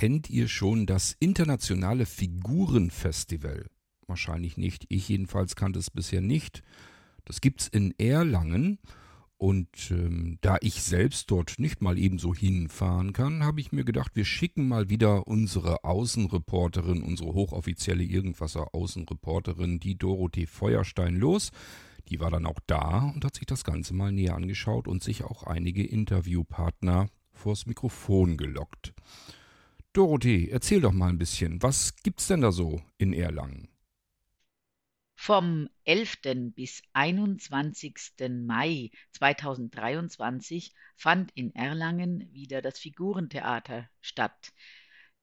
kennt 0.00 0.30
ihr 0.30 0.48
schon 0.48 0.86
das 0.86 1.14
internationale 1.20 2.06
Figurenfestival? 2.06 3.66
Wahrscheinlich 4.06 4.56
nicht. 4.56 4.86
Ich 4.88 5.10
jedenfalls 5.10 5.56
kannte 5.56 5.78
es 5.78 5.90
bisher 5.90 6.22
nicht. 6.22 6.62
Das 7.26 7.42
gibt's 7.42 7.68
in 7.68 7.92
Erlangen. 7.98 8.78
Und 9.36 9.90
ähm, 9.90 10.38
da 10.40 10.56
ich 10.62 10.82
selbst 10.82 11.30
dort 11.30 11.58
nicht 11.58 11.82
mal 11.82 11.98
ebenso 11.98 12.34
hinfahren 12.34 13.12
kann, 13.12 13.44
habe 13.44 13.60
ich 13.60 13.72
mir 13.72 13.84
gedacht, 13.84 14.12
wir 14.14 14.24
schicken 14.24 14.68
mal 14.68 14.88
wieder 14.88 15.26
unsere 15.26 15.84
Außenreporterin, 15.84 17.02
unsere 17.02 17.34
hochoffizielle 17.34 18.02
Irgendwasser 18.02 18.74
Außenreporterin, 18.74 19.80
die 19.80 19.98
Dorothee 19.98 20.46
Feuerstein 20.46 21.16
los. 21.16 21.50
Die 22.08 22.20
war 22.20 22.30
dann 22.30 22.46
auch 22.46 22.60
da 22.66 23.12
und 23.14 23.22
hat 23.26 23.34
sich 23.34 23.44
das 23.44 23.64
Ganze 23.64 23.92
mal 23.92 24.12
näher 24.12 24.34
angeschaut 24.34 24.88
und 24.88 25.04
sich 25.04 25.24
auch 25.24 25.42
einige 25.42 25.84
Interviewpartner 25.84 27.10
vors 27.34 27.66
Mikrofon 27.66 28.38
gelockt. 28.38 28.94
Dorothee, 29.92 30.48
erzähl 30.50 30.80
doch 30.80 30.92
mal 30.92 31.08
ein 31.08 31.18
bisschen, 31.18 31.60
was 31.62 31.96
gibt's 32.04 32.28
denn 32.28 32.42
da 32.42 32.52
so 32.52 32.80
in 32.96 33.12
Erlangen? 33.12 33.68
Vom 35.16 35.68
11. 35.84 36.52
bis 36.54 36.82
21. 36.92 38.04
Mai 38.30 38.90
2023 39.12 40.72
fand 40.96 41.32
in 41.34 41.54
Erlangen 41.54 42.32
wieder 42.32 42.62
das 42.62 42.78
Figurentheater 42.78 43.90
statt. 44.00 44.52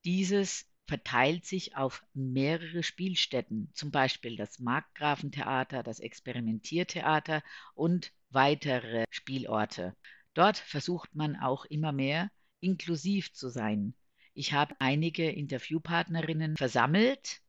Dieses 0.04 0.66
verteilt 0.86 1.46
sich 1.46 1.78
auf 1.78 2.04
mehrere 2.14 2.84
Spielstätten, 2.84 3.72
zum 3.74 3.90
Beispiel 3.90 4.36
das 4.36 4.60
Markgrafentheater, 4.60 5.82
das 5.82 6.00
Experimentiertheater 6.00 7.42
und 7.74 8.14
weitere 8.30 9.06
Spielorte. 9.10 9.96
Dort 10.34 10.58
versucht 10.58 11.16
man 11.16 11.38
auch 11.38 11.66
immer 11.66 11.94
mehr 11.94 12.30
inklusiv 12.60 13.34
zu 13.34 13.50
sein. 13.50 13.96
Ich 14.40 14.54
habe 14.54 14.76
einige 14.78 15.32
Interviewpartnerinnen 15.32 16.58
versammelt, 16.58 17.42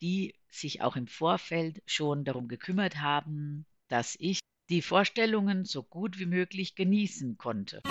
die 0.00 0.34
sich 0.48 0.80
auch 0.80 0.96
im 0.96 1.08
Vorfeld 1.08 1.82
schon 1.84 2.24
darum 2.24 2.48
gekümmert 2.48 3.02
haben, 3.02 3.66
dass 3.88 4.16
ich 4.18 4.40
die 4.70 4.80
Vorstellungen 4.80 5.66
so 5.66 5.82
gut 5.82 6.18
wie 6.18 6.24
möglich 6.24 6.74
genießen 6.74 7.36
konnte. 7.36 7.82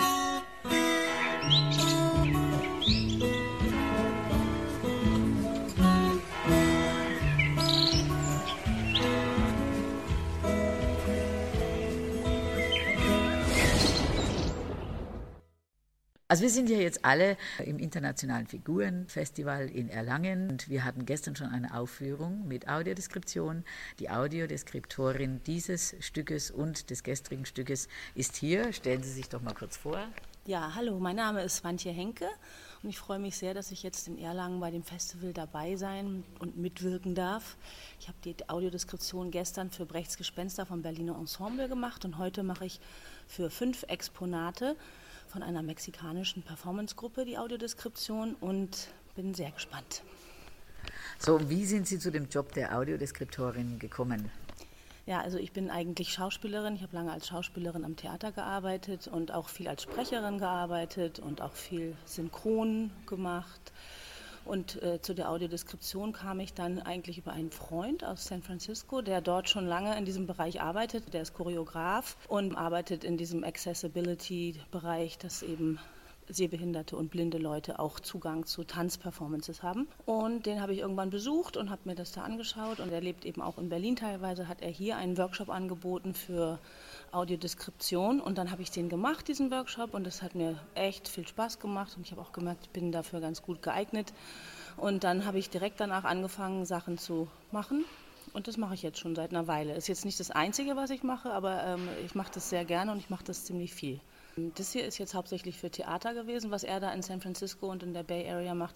Also 16.36 16.44
wir 16.44 16.50
sind 16.50 16.70
ja 16.70 16.76
jetzt 16.76 17.06
alle 17.06 17.38
im 17.64 17.80
Internationalen 17.80 18.46
Figurenfestival 18.46 19.70
in 19.70 19.88
Erlangen 19.88 20.50
und 20.50 20.68
wir 20.68 20.84
hatten 20.84 21.06
gestern 21.06 21.38
schon 21.38 21.48
eine 21.48 21.74
Aufführung 21.74 22.46
mit 22.46 22.68
Audiodeskription. 22.68 23.64
Die 24.00 24.10
Audiodeskriptorin 24.10 25.40
dieses 25.46 25.96
Stückes 26.02 26.52
und 26.52 26.90
des 26.90 27.04
gestrigen 27.04 27.46
Stückes 27.46 27.88
ist 28.16 28.36
hier. 28.36 28.74
Stellen 28.74 29.02
Sie 29.02 29.14
sich 29.14 29.30
doch 29.30 29.42
mal 29.42 29.54
kurz 29.54 29.78
vor. 29.78 29.98
Ja, 30.46 30.76
hallo, 30.76 31.00
mein 31.00 31.16
Name 31.16 31.42
ist 31.42 31.56
Swantje 31.56 31.94
Henke 31.94 32.28
und 32.84 32.90
ich 32.90 33.00
freue 33.00 33.18
mich 33.18 33.38
sehr, 33.38 33.54
dass 33.54 33.72
ich 33.72 33.82
jetzt 33.82 34.10
in 34.10 34.18
Erlangen 34.18 34.60
bei 34.60 34.72
dem 34.72 34.84
Festival 34.84 35.32
dabei 35.32 35.78
sein 35.78 36.26
und 36.40 36.58
mitwirken 36.58 37.16
darf. 37.16 37.56
Ich 38.02 38.10
habe 38.10 38.18
die 38.26 38.36
Audiodeskription 38.50 39.32
gestern 39.32 39.72
für 39.72 39.86
Brechts 39.86 40.18
Gespenster 40.18 40.66
vom 40.66 40.82
Berliner 40.82 41.16
Ensemble 41.18 41.70
gemacht 41.70 42.04
und 42.04 42.18
heute 42.18 42.44
mache 42.44 42.66
ich 42.66 42.82
für 43.26 43.50
fünf 43.50 43.84
Exponate 43.88 44.76
von 45.36 45.44
einer 45.44 45.64
mexikanischen 45.64 46.44
Performancegruppe, 46.44 47.26
die 47.26 47.38
Audiodeskription, 47.38 48.36
und 48.36 48.88
bin 49.16 49.34
sehr 49.34 49.52
gespannt. 49.52 50.02
So, 51.20 51.50
wie 51.50 51.66
sind 51.66 51.90
Sie 51.90 52.00
zu 52.00 52.10
dem 52.10 52.30
Job 52.30 52.54
der 52.54 52.78
Audiodeskriptorin 52.78 53.78
gekommen? 53.78 54.32
Ja, 55.06 55.20
also 55.20 55.38
ich 55.38 55.52
bin 55.52 55.70
eigentlich 55.70 56.14
Schauspielerin. 56.14 56.78
Ich 56.78 56.84
habe 56.84 56.96
lange 56.96 57.12
als 57.12 57.28
Schauspielerin 57.28 57.84
am 57.84 57.98
Theater 57.98 58.32
gearbeitet 58.32 59.10
und 59.10 59.34
auch 59.34 59.50
viel 59.50 59.68
als 59.68 59.84
Sprecherin 59.84 60.38
gearbeitet 60.38 61.20
und 61.20 61.42
auch 61.42 61.54
viel 61.54 61.98
Synchron 62.06 62.92
gemacht. 63.06 63.74
Und 64.46 64.82
äh, 64.84 65.02
zu 65.02 65.16
der 65.16 65.30
Audiodeskription 65.32 66.14
kam 66.14 66.40
ich 66.40 66.54
dann 66.54 66.80
eigentlich 66.80 67.18
über 67.18 67.34
einen 67.34 67.52
Freund 67.52 68.04
aus 68.04 68.26
San 68.26 68.44
Francisco, 68.44 69.02
der 69.02 69.20
dort 69.22 69.50
schon 69.50 69.66
lange 69.66 69.98
in 69.98 70.06
diesem 70.06 70.28
Bereich 70.28 70.62
arbeitet. 70.62 71.14
Der 71.14 71.24
ist 71.24 71.34
Choreograf 71.34 72.16
und 72.28 72.56
arbeitet 72.56 73.04
in 73.04 73.18
diesem 73.18 73.44
Accessibility-Bereich, 73.44 75.18
das 75.18 75.42
eben 75.42 75.80
sehbehinderte 76.28 76.96
und 76.96 77.10
blinde 77.10 77.38
Leute 77.38 77.80
auch 77.80 78.00
Zugang 78.00 78.46
zu 78.46 78.64
Tanzperformances 78.64 79.64
haben. 79.64 79.88
Und 80.06 80.46
den 80.46 80.62
habe 80.62 80.74
ich 80.74 80.80
irgendwann 80.80 81.10
besucht 81.10 81.58
und 81.58 81.70
habe 81.70 81.82
mir 81.86 81.96
das 81.96 82.12
da 82.12 82.24
angeschaut. 82.24 82.80
Und 82.80 82.92
er 82.92 83.02
lebt 83.02 83.26
eben 83.26 83.42
auch 83.42 83.58
in 83.58 83.70
Berlin 83.70 83.96
teilweise, 83.96 84.48
hat 84.48 84.62
er 84.62 84.70
hier 84.70 84.98
einen 84.98 85.18
Workshop 85.18 85.50
angeboten 85.50 86.14
für 86.14 86.60
Audiodeskription. 87.12 88.20
Und 88.20 88.38
dann 88.38 88.52
habe 88.52 88.62
ich 88.62 88.72
den 88.72 88.90
gemacht, 88.90 89.28
diesen 89.28 89.52
Workshop. 89.52 89.94
Und 89.94 90.06
das 90.06 90.22
hat 90.22 90.36
mir 90.36 90.60
echt 90.74 91.08
viel 91.08 91.28
Spaß 91.28 91.60
gemacht. 91.60 91.96
Und 91.96 92.06
ich 92.06 92.12
habe 92.12 92.22
auch 92.22 92.32
gemerkt, 92.32 92.62
ich 92.64 92.70
bin 92.72 92.92
dafür 92.92 93.20
ganz 93.20 93.42
gut 93.42 93.62
geeignet. 93.62 94.14
Und 94.78 95.04
dann 95.04 95.26
habe 95.26 95.40
ich 95.40 95.50
direkt 95.50 95.80
danach 95.80 96.04
angefangen, 96.04 96.66
Sachen 96.66 96.98
zu 96.98 97.28
machen. 97.52 97.86
Und 98.34 98.48
das 98.48 98.58
mache 98.58 98.74
ich 98.74 98.82
jetzt 98.82 99.00
schon 99.00 99.16
seit 99.16 99.32
einer 99.32 99.48
Weile. 99.48 99.76
Ist 99.76 99.88
jetzt 99.88 100.04
nicht 100.04 100.20
das 100.20 100.32
Einzige, 100.32 100.76
was 100.76 100.90
ich 100.90 101.04
mache, 101.04 101.32
aber 101.32 101.64
ähm, 101.64 101.88
ich 102.06 102.16
mache 102.16 102.32
das 102.34 102.50
sehr 102.50 102.66
gerne 102.66 102.92
und 102.92 102.98
ich 102.98 103.10
mache 103.10 103.24
das 103.24 103.46
ziemlich 103.46 103.74
viel. 103.74 104.02
Das 104.38 104.74
hier 104.74 104.86
ist 104.86 104.98
jetzt 104.98 105.14
hauptsächlich 105.14 105.58
für 105.58 105.72
Theater 105.72 106.14
gewesen, 106.14 106.52
was 106.52 106.64
er 106.64 106.82
da 106.82 106.92
in 106.92 107.02
San 107.02 107.22
Francisco 107.22 107.72
und 107.72 107.84
in 107.84 107.94
der 107.94 108.04
Bay 108.04 108.30
Area 108.30 108.54
macht. 108.54 108.76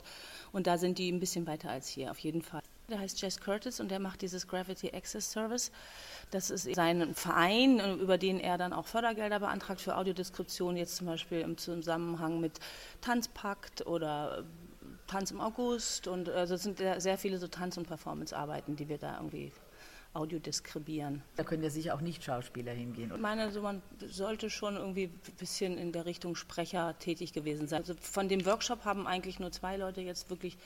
Und 0.53 0.67
da 0.67 0.77
sind 0.77 0.97
die 0.97 1.11
ein 1.11 1.19
bisschen 1.19 1.47
weiter 1.47 1.69
als 1.69 1.89
hier, 1.89 2.11
auf 2.11 2.19
jeden 2.19 2.41
Fall. 2.41 2.61
Der 2.89 2.99
heißt 2.99 3.21
Jess 3.21 3.41
Curtis 3.41 3.79
und 3.81 3.91
der 3.91 3.99
macht 3.99 4.21
dieses 4.21 4.47
Gravity 4.47 4.91
Access 4.93 5.31
Service. 5.31 5.71
Das 6.31 6.49
ist 6.49 6.73
sein 6.73 7.13
Verein, 7.13 7.99
über 7.99 8.17
den 8.17 8.39
er 8.39 8.57
dann 8.57 8.71
auch 8.71 8.87
Fördergelder 8.87 9.39
beantragt 9.39 9.81
für 9.81 9.97
Audiodeskription, 9.97 10.77
jetzt 10.77 10.95
zum 10.95 11.07
Beispiel 11.07 11.41
im 11.41 11.57
Zusammenhang 11.57 12.39
mit 12.39 12.59
Tanzpakt 13.01 13.85
oder 13.85 14.45
Tanz 15.07 15.31
im 15.31 15.41
August. 15.41 16.07
Und 16.07 16.29
also 16.29 16.55
es 16.55 16.63
sind 16.63 16.77
sehr 16.77 17.17
viele 17.17 17.37
so 17.37 17.47
Tanz- 17.47 17.77
und 17.77 17.85
Performance-Arbeiten, 17.85 18.77
die 18.77 18.87
wir 18.87 18.97
da 18.97 19.17
irgendwie 19.17 19.51
Audio 20.13 20.39
deskribieren. 20.39 21.21
Da 21.35 21.43
können 21.43 21.63
ja 21.63 21.69
sicher 21.69 21.93
auch 21.93 22.01
Nicht-Schauspieler 22.01 22.71
hingehen. 22.71 23.11
Ich 23.13 23.21
meine, 23.21 23.43
also 23.43 23.61
man 23.61 23.81
sollte 24.07 24.49
schon 24.49 24.75
irgendwie 24.75 25.03
ein 25.03 25.35
bisschen 25.37 25.77
in 25.77 25.91
der 25.91 26.05
Richtung 26.05 26.35
Sprecher 26.35 26.97
tätig 26.97 27.31
gewesen 27.31 27.67
sein. 27.67 27.81
Also 27.81 27.93
von 28.01 28.27
dem 28.27 28.43
Workshop 28.45 28.85
haben 28.85 29.05
eigentlich 29.05 29.39
nur 29.39 29.51
zwei 29.51 29.77
Leute 29.77 30.01
jetzt 30.01 30.31
wirklich 30.31 30.57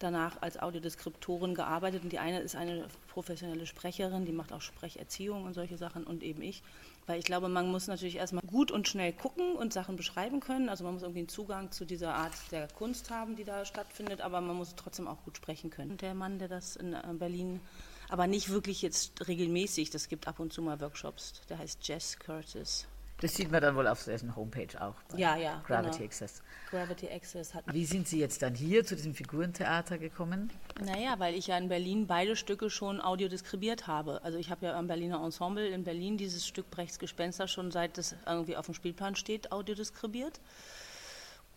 danach 0.00 0.42
als 0.42 0.58
Audiodeskriptoren 0.58 1.54
gearbeitet. 1.54 2.02
Und 2.02 2.12
die 2.12 2.18
eine 2.18 2.40
ist 2.40 2.56
eine 2.56 2.86
professionelle 3.06 3.66
Sprecherin, 3.66 4.24
die 4.24 4.32
macht 4.32 4.52
auch 4.52 4.62
Sprecherziehung 4.62 5.44
und 5.44 5.54
solche 5.54 5.76
Sachen 5.76 6.04
und 6.04 6.24
eben 6.24 6.42
ich. 6.42 6.62
Weil 7.06 7.20
ich 7.20 7.24
glaube, 7.24 7.48
man 7.48 7.70
muss 7.70 7.86
natürlich 7.86 8.16
erstmal 8.16 8.44
gut 8.46 8.70
und 8.72 8.88
schnell 8.88 9.12
gucken 9.12 9.54
und 9.54 9.72
Sachen 9.72 9.94
beschreiben 9.94 10.40
können. 10.40 10.68
Also 10.68 10.82
man 10.82 10.94
muss 10.94 11.02
irgendwie 11.02 11.20
einen 11.20 11.28
Zugang 11.28 11.70
zu 11.70 11.84
dieser 11.84 12.14
Art 12.14 12.34
der 12.50 12.66
Kunst 12.66 13.10
haben, 13.10 13.36
die 13.36 13.44
da 13.44 13.64
stattfindet, 13.64 14.20
aber 14.20 14.40
man 14.40 14.56
muss 14.56 14.74
trotzdem 14.74 15.06
auch 15.06 15.22
gut 15.24 15.36
sprechen 15.36 15.70
können. 15.70 15.92
Und 15.92 16.02
der 16.02 16.14
Mann, 16.14 16.38
der 16.40 16.48
das 16.48 16.74
in 16.76 16.92
äh, 16.92 17.02
Berlin 17.14 17.60
aber 18.08 18.26
nicht 18.26 18.48
wirklich 18.50 18.82
jetzt 18.82 19.26
regelmäßig. 19.26 19.90
Das 19.90 20.08
gibt 20.08 20.28
ab 20.28 20.40
und 20.40 20.52
zu 20.52 20.62
mal 20.62 20.80
Workshops. 20.80 21.40
Der 21.48 21.58
heißt 21.58 21.86
Jess 21.86 22.18
Curtis. 22.18 22.86
Das 23.20 23.34
sieht 23.34 23.50
man 23.50 23.60
dann 23.60 23.74
wohl 23.74 23.88
auf 23.88 24.04
dessen 24.04 24.36
Homepage 24.36 24.80
auch. 24.80 24.94
Ja, 25.16 25.36
ja. 25.36 25.60
Gravity 25.66 25.98
genau. 25.98 26.04
Access. 26.04 26.42
Gravity 26.70 27.08
Access 27.08 27.52
hat. 27.52 27.64
Wie 27.66 27.84
sind 27.84 28.06
Sie 28.06 28.20
jetzt 28.20 28.42
dann 28.42 28.54
hier 28.54 28.84
zu 28.84 28.94
diesem 28.94 29.12
Figurentheater 29.12 29.98
gekommen? 29.98 30.52
Naja, 30.80 31.18
weil 31.18 31.34
ich 31.34 31.48
ja 31.48 31.58
in 31.58 31.68
Berlin 31.68 32.06
beide 32.06 32.36
Stücke 32.36 32.70
schon 32.70 33.00
audiodeskribiert 33.00 33.88
habe. 33.88 34.22
Also 34.22 34.38
ich 34.38 34.50
habe 34.50 34.66
ja 34.66 34.78
am 34.78 34.86
Berliner 34.86 35.20
Ensemble 35.24 35.66
in 35.66 35.82
Berlin 35.82 36.16
dieses 36.16 36.46
Stück 36.46 36.70
Brechts 36.70 37.00
Gespenster 37.00 37.48
schon 37.48 37.72
seit 37.72 37.98
es 37.98 38.14
irgendwie 38.24 38.56
auf 38.56 38.66
dem 38.66 38.74
Spielplan 38.74 39.16
steht, 39.16 39.50
audiodeskribiert. 39.50 40.40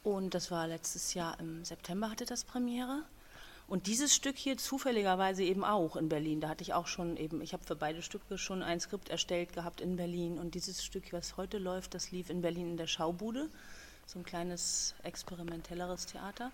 Und 0.04 0.34
das 0.34 0.50
war 0.50 0.68
letztes 0.68 1.14
Jahr 1.14 1.40
im 1.40 1.64
September 1.64 2.10
hatte 2.10 2.26
das 2.26 2.44
Premiere. 2.44 3.04
Und 3.72 3.88
dieses 3.88 4.14
Stück 4.14 4.36
hier 4.38 4.58
zufälligerweise 4.58 5.44
eben 5.44 5.64
auch 5.64 5.96
in 5.96 6.10
Berlin. 6.10 6.42
Da 6.42 6.50
hatte 6.50 6.62
ich 6.62 6.74
auch 6.74 6.88
schon 6.88 7.16
eben, 7.16 7.40
ich 7.42 7.54
habe 7.54 7.64
für 7.64 7.78
beide 7.78 8.02
Stücke 8.02 8.38
schon 8.38 8.64
ein 8.64 8.82
Skript 8.82 9.08
erstellt 9.08 9.54
gehabt 9.54 9.80
in 9.80 9.96
Berlin. 9.96 10.40
Und 10.40 10.56
dieses 10.56 10.84
Stück, 10.84 11.14
was 11.14 11.38
heute 11.38 11.58
läuft, 11.58 11.94
das 11.94 12.12
lief 12.12 12.30
in 12.30 12.42
Berlin 12.42 12.72
in 12.72 12.76
der 12.76 12.88
Schaubude. 12.88 13.50
So 14.06 14.20
ein 14.20 14.26
kleines 14.26 14.94
experimentelleres 15.04 16.06
Theater. 16.06 16.52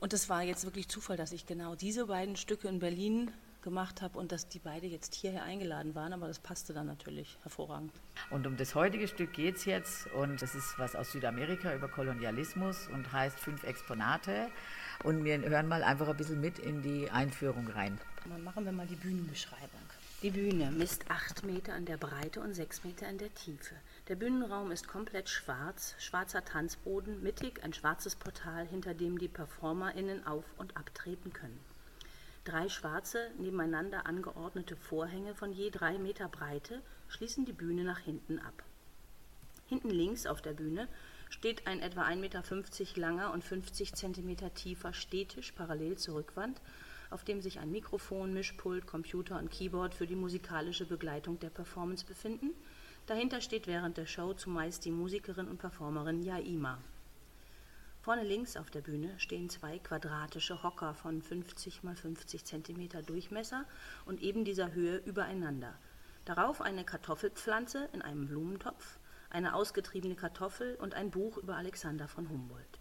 Und 0.00 0.12
es 0.12 0.28
war 0.28 0.42
jetzt 0.42 0.66
wirklich 0.66 0.86
Zufall, 0.86 1.16
dass 1.16 1.32
ich 1.32 1.46
genau 1.46 1.76
diese 1.76 2.08
beiden 2.08 2.36
Stücke 2.36 2.68
in 2.68 2.78
Berlin 2.78 3.30
gemacht 3.62 4.02
habe 4.02 4.18
und 4.18 4.30
dass 4.30 4.46
die 4.46 4.58
beide 4.58 4.86
jetzt 4.86 5.14
hierher 5.14 5.44
eingeladen 5.44 5.94
waren, 5.94 6.12
aber 6.12 6.28
das 6.28 6.40
passte 6.40 6.74
dann 6.74 6.86
natürlich 6.86 7.38
hervorragend. 7.42 7.90
Und 8.28 8.46
um 8.46 8.58
das 8.58 8.74
heutige 8.74 9.08
Stück 9.08 9.32
geht 9.32 9.56
es 9.56 9.64
jetzt 9.64 10.08
und 10.08 10.42
das 10.42 10.54
ist 10.54 10.78
was 10.78 10.94
aus 10.94 11.10
Südamerika 11.12 11.74
über 11.74 11.88
Kolonialismus 11.88 12.86
und 12.88 13.10
heißt 13.10 13.40
Fünf 13.40 13.64
Exponate. 13.64 14.50
Und 15.02 15.24
wir 15.24 15.38
hören 15.38 15.68
mal 15.68 15.82
einfach 15.82 16.08
ein 16.08 16.16
bisschen 16.16 16.40
mit 16.40 16.58
in 16.58 16.82
die 16.82 17.10
Einführung 17.10 17.68
rein. 17.68 17.98
Dann 18.28 18.42
machen 18.44 18.64
wir 18.64 18.72
mal 18.72 18.86
die 18.86 18.96
Bühnenbeschreibung. 18.96 19.80
Die 20.22 20.30
Bühne 20.30 20.70
misst 20.70 21.10
acht 21.10 21.44
Meter 21.44 21.76
in 21.76 21.84
der 21.84 21.98
Breite 21.98 22.40
und 22.40 22.54
sechs 22.54 22.82
Meter 22.82 23.06
in 23.08 23.18
der 23.18 23.34
Tiefe. 23.34 23.74
Der 24.08 24.16
Bühnenraum 24.16 24.70
ist 24.70 24.88
komplett 24.88 25.28
schwarz, 25.28 25.94
schwarzer 25.98 26.42
Tanzboden, 26.42 27.22
mittig 27.22 27.62
ein 27.62 27.74
schwarzes 27.74 28.16
Portal, 28.16 28.66
hinter 28.66 28.94
dem 28.94 29.18
die 29.18 29.28
PerformerInnen 29.28 30.26
auf- 30.26 30.54
und 30.56 30.78
abtreten 30.78 31.34
können. 31.34 31.60
Drei 32.44 32.70
schwarze, 32.70 33.30
nebeneinander 33.38 34.06
angeordnete 34.06 34.76
Vorhänge 34.76 35.34
von 35.34 35.52
je 35.52 35.68
drei 35.70 35.98
Meter 35.98 36.28
Breite 36.28 36.80
schließen 37.08 37.44
die 37.44 37.52
Bühne 37.52 37.84
nach 37.84 37.98
hinten 37.98 38.38
ab. 38.38 38.62
Hinten 39.66 39.90
links 39.90 40.26
auf 40.26 40.40
der 40.40 40.52
Bühne 40.52 40.88
steht 41.34 41.66
ein 41.66 41.80
etwa 41.80 42.02
1,50 42.02 42.16
Meter 42.16 42.42
langer 42.96 43.32
und 43.32 43.44
50 43.44 43.94
Zentimeter 43.94 44.54
tiefer 44.54 44.92
Stehtisch 44.92 45.52
parallel 45.52 45.96
zur 45.98 46.16
Rückwand 46.16 46.60
auf 47.14 47.22
dem 47.22 47.40
sich 47.40 47.60
ein 47.60 47.70
Mikrofon, 47.70 48.34
Mischpult, 48.34 48.88
Computer 48.88 49.38
und 49.38 49.48
Keyboard 49.48 49.94
für 49.94 50.06
die 50.06 50.16
musikalische 50.16 50.84
Begleitung 50.84 51.38
der 51.38 51.50
Performance 51.50 52.04
befinden. 52.04 52.50
Dahinter 53.06 53.40
steht 53.40 53.68
während 53.68 53.96
der 53.96 54.06
Show 54.06 54.34
zumeist 54.34 54.84
die 54.84 54.90
Musikerin 54.90 55.46
und 55.46 55.58
Performerin 55.58 56.24
Yaima. 56.24 56.78
Vorne 58.00 58.24
links 58.24 58.56
auf 58.56 58.68
der 58.70 58.80
Bühne 58.80 59.14
stehen 59.18 59.48
zwei 59.48 59.78
quadratische 59.78 60.64
Hocker 60.64 60.92
von 60.94 61.22
50 61.22 61.82
x 61.84 62.00
50 62.00 62.44
cm 62.44 63.06
Durchmesser 63.06 63.64
und 64.06 64.20
eben 64.20 64.44
dieser 64.44 64.72
Höhe 64.72 64.96
übereinander. 64.96 65.78
Darauf 66.24 66.60
eine 66.60 66.84
Kartoffelpflanze 66.84 67.88
in 67.92 68.02
einem 68.02 68.26
Blumentopf, 68.26 68.98
eine 69.34 69.54
ausgetriebene 69.54 70.14
Kartoffel 70.14 70.76
und 70.76 70.94
ein 70.94 71.10
Buch 71.10 71.38
über 71.38 71.56
Alexander 71.56 72.06
von 72.06 72.28
Humboldt. 72.28 72.78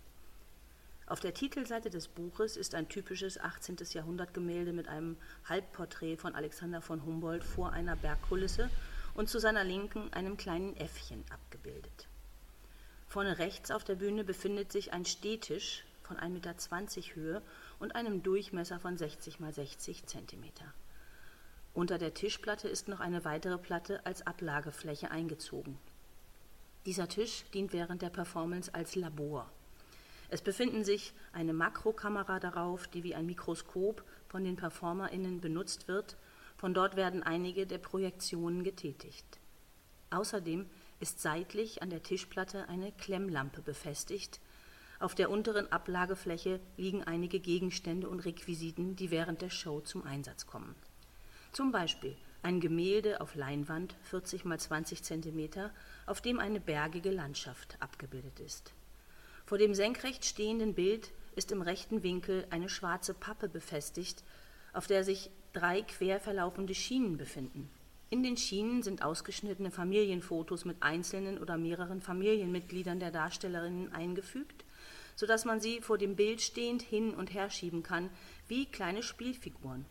Auf 1.08 1.20
der 1.20 1.34
Titelseite 1.34 1.90
des 1.90 2.08
Buches 2.08 2.56
ist 2.56 2.76
ein 2.76 2.88
typisches 2.88 3.40
18. 3.40 3.78
Jahrhundert-Gemälde 3.92 4.72
mit 4.72 4.88
einem 4.88 5.18
Halbporträt 5.50 6.18
von 6.18 6.36
Alexander 6.36 6.82
von 6.82 7.04
Humboldt 7.04 7.44
vor 7.44 7.74
einer 7.74 7.96
Bergkulisse 7.96 8.70
und 9.16 9.30
zu 9.30 9.40
seiner 9.40 9.64
Linken 9.64 10.14
einem 10.14 10.38
kleinen 10.38 10.78
Äffchen 10.78 11.26
abgebildet. 11.32 12.08
Vorne 13.08 13.40
rechts 13.40 13.72
auf 13.72 13.84
der 13.84 13.96
Bühne 13.96 14.24
befindet 14.24 14.72
sich 14.72 14.94
ein 14.94 15.06
Stehtisch 15.06 15.84
von 16.04 16.18
1,20 16.18 16.30
Meter 16.30 17.16
Höhe 17.16 17.42
und 17.80 17.96
einem 17.96 18.24
Durchmesser 18.24 18.80
von 18.80 18.98
60 18.98 19.40
x 19.40 19.56
60 19.56 20.06
cm. 20.06 20.44
Unter 21.74 21.98
der 21.98 22.14
Tischplatte 22.14 22.68
ist 22.68 22.88
noch 22.88 23.00
eine 23.00 23.26
weitere 23.26 23.58
Platte 23.58 24.06
als 24.06 24.26
Ablagefläche 24.26 25.10
eingezogen. 25.10 25.80
Dieser 26.86 27.08
Tisch 27.08 27.44
dient 27.54 27.72
während 27.72 28.02
der 28.02 28.10
Performance 28.10 28.74
als 28.74 28.96
Labor. 28.96 29.50
Es 30.30 30.42
befinden 30.42 30.84
sich 30.84 31.14
eine 31.32 31.54
Makrokamera 31.54 32.40
darauf, 32.40 32.88
die 32.88 33.04
wie 33.04 33.16
ein 33.16 33.26
Mikroskop 33.26 34.04
von 34.28 34.44
den 34.44 34.56
PerformerInnen 34.56 35.40
benutzt 35.40 35.88
wird. 35.88 36.18
Von 36.58 36.74
dort 36.74 36.96
werden 36.96 37.24
einige 37.24 37.68
der 37.68 37.78
Projektionen 37.78 38.64
getätigt. 38.64 39.26
Außerdem 40.10 40.70
ist 41.00 41.22
seitlich 41.22 41.82
an 41.82 41.90
der 41.90 42.04
Tischplatte 42.04 42.68
eine 42.68 42.92
Klemmlampe 42.92 43.62
befestigt. 43.62 44.40
Auf 45.00 45.16
der 45.16 45.30
unteren 45.30 45.72
Ablagefläche 45.72 46.60
liegen 46.78 47.04
einige 47.04 47.40
Gegenstände 47.40 48.10
und 48.10 48.22
Requisiten, 48.22 48.96
die 48.96 49.12
während 49.12 49.42
der 49.42 49.50
Show 49.50 49.82
zum 49.82 50.04
Einsatz 50.04 50.48
kommen. 50.48 50.76
Zum 51.52 51.72
Beispiel 51.72 52.16
ein 52.44 52.60
Gemälde 52.60 53.22
auf 53.22 53.36
Leinwand 53.36 53.96
40 54.04 54.46
x 54.46 54.64
20 54.66 55.02
cm, 55.04 55.50
auf 56.06 56.22
dem 56.22 56.40
eine 56.40 56.60
bergige 56.60 57.10
Landschaft 57.10 57.78
abgebildet 57.80 58.40
ist. 58.40 58.74
Vor 59.46 59.58
dem 59.58 59.74
senkrecht 59.74 60.26
stehenden 60.26 60.74
Bild 60.74 61.12
ist 61.36 61.52
im 61.52 61.62
rechten 61.62 62.04
Winkel 62.04 62.46
eine 62.50 62.70
schwarze 62.70 63.14
Pappe 63.14 63.50
befestigt, 63.50 64.24
auf 64.74 64.88
der 64.88 65.04
sich 65.04 65.30
drei 65.54 65.82
quer 65.82 66.20
verlaufende 66.20 66.76
Schienen 66.76 67.18
befinden. 67.18 67.70
In 68.10 68.22
den 68.22 68.38
Schienen 68.38 68.84
sind 68.84 69.02
ausgeschnittene 69.02 69.72
Familienfotos 69.72 70.66
mit 70.66 70.78
einzelnen 70.82 71.40
oder 71.40 71.58
mehreren 71.58 72.02
Familienmitgliedern 72.02 73.00
der 73.00 73.12
Darstellerinnen 73.12 73.92
eingefügt, 73.92 74.66
sodass 75.16 75.46
man 75.46 75.60
sie 75.60 75.82
vor 75.82 75.98
dem 75.98 76.16
Bild 76.16 76.42
stehend 76.42 76.82
hin 76.82 77.14
und 77.14 77.34
her 77.34 77.50
schieben 77.50 77.84
kann, 77.84 78.10
wie 78.48 78.66
kleine 78.66 79.02
Spielfiguren. 79.02 79.86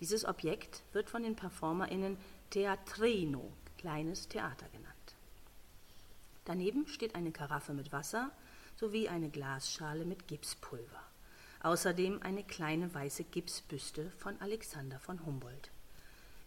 Dieses 0.00 0.24
Objekt 0.24 0.82
wird 0.92 1.08
von 1.08 1.22
den 1.22 1.36
PerformerInnen 1.36 2.18
Teatrino, 2.50 3.52
kleines 3.78 4.28
Theater 4.28 4.68
genannt. 4.68 4.94
Daneben 6.44 6.86
steht 6.86 7.14
eine 7.14 7.32
Karaffe 7.32 7.72
mit 7.72 7.92
Wasser, 7.92 8.30
sowie 8.76 9.08
eine 9.08 9.30
Glasschale 9.30 10.04
mit 10.04 10.28
Gipspulver. 10.28 11.02
Außerdem 11.62 12.22
eine 12.22 12.44
kleine 12.44 12.92
weiße 12.94 13.24
Gipsbüste 13.24 14.12
von 14.18 14.40
Alexander 14.40 15.00
von 15.00 15.24
Humboldt. 15.24 15.70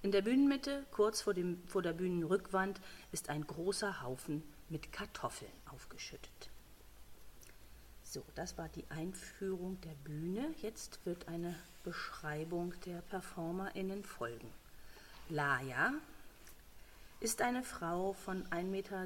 In 0.02 0.12
der 0.12 0.22
Bühnenmitte, 0.22 0.86
kurz 0.92 1.22
vor, 1.22 1.34
dem, 1.34 1.62
vor 1.68 1.82
der 1.82 1.94
Bühnenrückwand, 1.94 2.80
ist 3.12 3.30
ein 3.30 3.46
großer 3.46 4.02
Haufen 4.02 4.44
mit 4.70 4.94
Kartoffeln 4.94 5.52
aufgeschüttet. 5.74 6.49
So, 8.12 8.24
das 8.34 8.58
war 8.58 8.70
die 8.70 8.90
Einführung 8.90 9.80
der 9.82 9.94
Bühne. 10.04 10.56
Jetzt 10.64 11.00
wird 11.06 11.28
eine 11.28 11.54
Beschreibung 11.84 12.74
der 12.88 13.02
PerformerInnen 13.02 14.04
folgen. 14.04 14.52
Laia 15.30 15.94
ist 17.20 17.44
eine 17.44 17.62
Frau 17.62 18.14
von 18.14 18.44
1,67 18.48 18.64
Meter, 18.64 19.06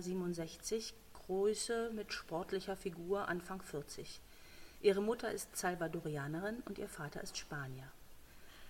Größe 1.25 1.91
mit 1.93 2.13
sportlicher 2.13 2.77
Figur 2.77 3.27
Anfang 3.27 3.61
40. 3.61 4.21
Ihre 4.81 5.01
Mutter 5.01 5.31
ist 5.33 5.53
Salvadorianerin 5.53 6.63
und 6.65 6.77
ihr 6.77 6.87
Vater 6.87 7.21
ist 7.21 7.37
Spanier. 7.37 7.91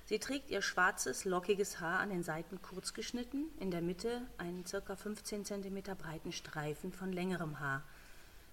Sie 0.06 0.18
trägt 0.18 0.50
ihr 0.50 0.63
schwarzes, 0.63 1.25
lockiges 1.25 1.80
Haar 1.80 2.00
an 2.00 2.09
den 2.09 2.24
Seiten 2.24 2.59
kurz 2.63 2.95
geschnitten, 2.95 3.51
in 3.59 3.69
der 3.69 3.83
Mitte 3.83 4.24
einen 4.39 4.63
ca. 4.63 4.95
15 4.95 5.45
cm 5.45 5.83
breiten 5.95 6.31
Streifen 6.31 6.91
von 6.91 7.13
längerem 7.13 7.59
Haar, 7.59 7.83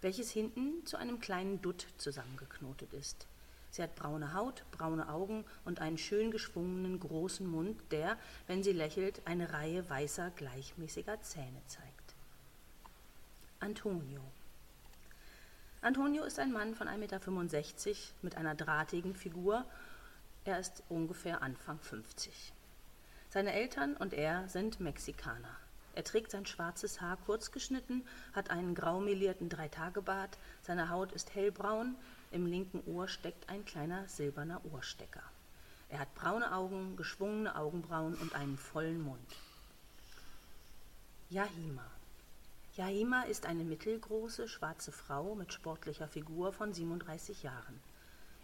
welches 0.00 0.31
hinten 0.31 0.85
zu 0.87 0.97
einem 0.97 1.20
kleinen 1.20 1.61
Dutt 1.62 1.87
zusammengeknotet 1.99 2.93
ist. 2.93 3.26
Sie 3.70 3.82
hat 3.82 3.94
braune 3.94 4.35
Haut, 4.35 4.64
braune 4.73 5.08
Augen 5.08 5.44
und 5.64 5.81
einen 5.81 5.99
schön 5.99 6.31
geschwungenen 6.31 6.99
großen 6.99 7.47
Mund, 7.47 7.81
der, 7.93 8.19
wenn 8.47 8.62
sie 8.62 8.73
lächelt, 8.73 9.23
eine 9.26 9.52
Reihe 9.52 9.88
weißer, 9.88 10.31
gleichmäßiger 10.31 11.20
Zähne 11.23 11.62
zeigt. 11.67 12.14
Antonio. 13.61 14.23
Antonio 15.82 16.25
ist 16.25 16.38
ein 16.38 16.52
Mann 16.52 16.75
von 16.75 16.88
1,65 16.88 16.99
Meter 16.99 17.94
mit 18.23 18.37
einer 18.37 18.55
drahtigen 18.55 19.14
Figur. 19.14 19.64
Er 20.44 20.58
ist 20.58 20.82
ungefähr 20.88 21.43
Anfang 21.43 21.79
50. 21.79 22.52
Seine 23.29 23.52
Eltern 23.52 23.97
und 23.97 24.12
er 24.12 24.49
sind 24.49 24.81
Mexikaner. 24.81 25.59
Er 26.00 26.05
trägt 26.05 26.31
sein 26.31 26.47
schwarzes 26.47 27.02
Haar 27.02 27.19
kurz 27.26 27.50
geschnitten, 27.50 28.06
hat 28.32 28.49
einen 28.49 28.75
graumelierten 28.75 29.50
Dreitagebart, 29.50 30.38
seine 30.62 30.88
Haut 30.88 31.12
ist 31.12 31.35
hellbraun, 31.35 31.94
im 32.31 32.47
linken 32.47 32.82
Ohr 32.87 33.06
steckt 33.06 33.50
ein 33.50 33.67
kleiner 33.67 34.08
silberner 34.08 34.62
Ohrstecker. 34.73 35.23
Er 35.90 35.99
hat 35.99 36.14
braune 36.14 36.54
Augen, 36.54 36.97
geschwungene 36.97 37.54
Augenbrauen 37.54 38.14
und 38.14 38.35
einen 38.35 38.57
vollen 38.57 39.02
Mund. 39.02 39.37
Yahima. 41.28 41.85
Jahima 42.78 43.25
ist 43.25 43.45
eine 43.45 43.64
mittelgroße, 43.64 44.49
schwarze 44.49 44.92
Frau 44.92 45.35
mit 45.35 45.52
sportlicher 45.52 46.09
Figur 46.09 46.54
von 46.54 46.73
37 46.73 47.42
Jahren. 47.42 47.78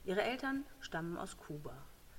Ihre 0.05 0.21
Eltern 0.21 0.67
stammen 0.81 1.17
aus 1.17 1.39
Kuba. 1.39 1.73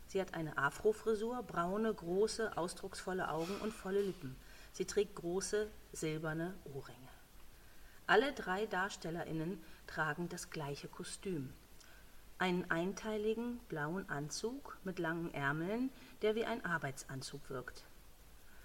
Sie 0.08 0.20
hat 0.20 0.34
eine 0.34 0.58
Afrofrisur, 0.58 1.44
braune, 1.44 1.94
große, 1.94 2.58
ausdrucksvolle 2.58 3.30
Augen 3.30 3.56
und 3.62 3.72
volle 3.72 4.02
Lippen. 4.02 4.36
Sie 4.78 4.86
trägt 4.86 5.16
große, 5.16 5.72
silberne 5.92 6.54
Ohrringe. 6.66 7.10
Alle 8.06 8.32
drei 8.32 8.68
DarstellerInnen 8.68 9.60
tragen 9.88 10.30
das 10.30 10.52
gleiche 10.52 10.88
Kostüm. 10.88 11.52
Einen 12.38 12.70
einteiligen 12.70 13.58
blauen 13.70 14.08
Anzug 14.08 14.78
mit 14.84 15.00
langen 15.00 15.34
Ärmeln, 15.34 15.90
der 16.22 16.36
wie 16.36 16.46
ein 16.46 16.64
Arbeitsanzug 16.64 17.50
wirkt. 17.50 17.86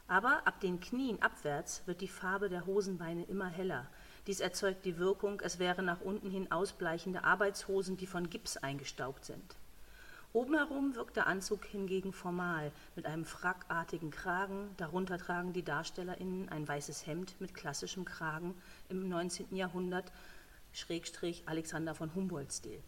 Aber 0.07 0.47
ab 0.47 0.61
den 0.61 0.81
Knien 0.81 1.23
abwärts 1.23 1.81
wird 1.87 2.03
die 2.03 2.09
Farbe 2.09 2.51
der 2.51 2.67
Hosenbeine 2.67 3.25
immer 3.25 3.49
heller. 3.49 3.89
Dies 4.27 4.41
erzeugt 4.41 4.85
die 4.85 4.99
Wirkung, 4.99 5.41
es 5.41 5.59
wären 5.59 5.87
nach 5.87 6.03
unten 6.03 6.31
hin 6.31 6.53
ausbleichende 6.53 7.25
Arbeitshosen, 7.25 7.97
die 7.97 8.07
von 8.07 8.29
Gips 8.29 8.59
eingestaubt 8.59 9.25
sind. 9.25 9.57
Oben 10.35 10.55
herum 10.55 10.95
wirkt 10.95 11.17
der 11.17 11.27
Anzug 11.27 11.67
hingegen 11.67 12.15
formal, 12.15 12.73
mit 12.97 13.05
einem 13.05 13.27
frackartigen 13.27 14.11
Kragen, 14.11 14.71
darunter 14.79 15.19
tragen 15.19 15.53
die 15.53 15.63
DarstellerInnen 15.63 16.49
ein 16.49 16.67
weißes 16.67 17.07
Hemd 17.07 17.39
mit 17.39 17.53
klassischem 17.55 18.07
Kragen 18.07 18.55
im 18.89 19.11
19. 19.11 19.55
Jahrhundert, 19.55 20.11
Schrägstrich 20.73 21.43
Alexander 21.45 21.95
von 21.95 22.15
Humboldt-Stil. 22.15 22.83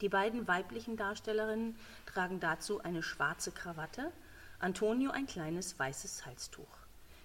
Die 0.00 0.08
beiden 0.08 0.48
weiblichen 0.48 0.96
Darstellerinnen 0.96 1.76
tragen 2.04 2.40
dazu 2.40 2.82
eine 2.82 3.04
schwarze 3.04 3.52
Krawatte, 3.52 4.10
Antonio 4.58 5.12
ein 5.12 5.26
kleines 5.26 5.78
weißes 5.78 6.26
Halstuch. 6.26 6.83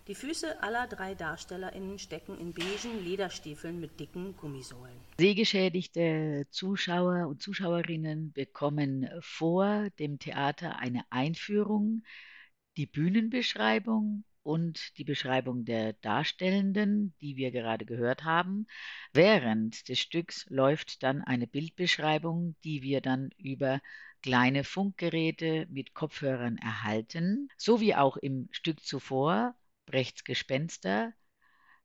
Die 0.10 0.16
Füße 0.16 0.63
aller 0.63 0.88
drei 0.88 1.13
DarstellerInnen 1.13 2.00
stecken 2.00 2.36
in 2.39 2.51
beigen 2.51 3.06
Lederstiefeln 3.06 3.80
mit 3.80 4.00
dicken 4.00 4.36
Gummisohlen. 4.38 5.00
Sehgeschädigte 5.20 6.48
Zuschauer 6.50 7.28
und 7.28 7.44
Zuschauerinnen 7.44 8.34
bekommen 8.34 9.08
vor 9.22 9.92
dem 10.00 10.18
Theater 10.18 10.80
eine 10.80 11.04
Einführung, 11.12 12.01
die 12.75 12.88
Bühnenbeschreibung 12.88 14.24
und 14.42 14.98
die 14.98 15.04
Beschreibung 15.04 15.63
der 15.63 15.94
Darstellenden, 15.94 17.13
die 17.22 17.36
wir 17.36 17.51
gerade 17.51 17.86
gehört 17.86 18.24
haben. 18.24 18.66
Während 19.13 19.89
des 19.89 20.00
Stücks 20.00 20.48
läuft 20.50 21.04
dann 21.04 21.22
eine 21.22 21.46
Bildbeschreibung, 21.46 22.56
die 22.63 22.82
wir 22.82 23.01
dann 23.01 23.30
über 23.38 23.80
kleine 24.24 24.63
Funkgeräte 24.63 25.68
mit 25.70 25.94
Kopfhörern 25.94 26.58
erhalten, 26.58 27.50
so 27.58 27.80
wie 27.80 27.94
auch 27.94 28.18
im 28.18 28.50
Stück 28.51 28.84
zuvor, 28.84 29.54
Brechts 29.89 30.24
Gespenster, 30.24 31.13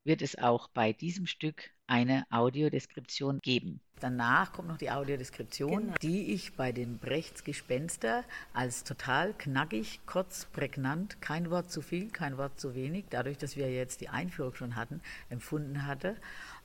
wird 0.05 0.21
es 0.21 0.37
auch 0.37 0.69
bei 0.69 0.93
diesem 0.93 1.27
Stück 1.27 1.71
eine 1.87 2.27
Audiodeskription 2.31 3.41
geben. 3.41 3.81
Danach 4.01 4.53
kommt 4.53 4.69
noch 4.69 4.77
die 4.77 4.91
Audiodeskription, 4.91 5.87
genau. 5.87 5.95
die 6.03 6.33
ich 6.35 6.57
bei 6.57 6.73
den 6.73 6.99
Brechts 6.99 7.45
Gespenster 7.45 8.25
als 8.53 8.85
total 8.85 9.33
knackig, 9.35 10.01
kurz, 10.05 10.47
prägnant, 10.47 11.21
kein 11.23 11.51
Wort 11.51 11.71
zu 11.71 11.81
viel, 11.81 12.11
kein 12.11 12.37
Wort 12.37 12.59
zu 12.61 12.75
wenig, 12.75 13.07
dadurch, 13.09 13.39
dass 13.39 13.57
wir 13.57 13.71
jetzt 13.71 14.01
die 14.01 14.09
Einführung 14.09 14.55
schon 14.55 14.77
hatten, 14.77 15.01
empfunden 15.31 15.87
hatte. 15.87 16.17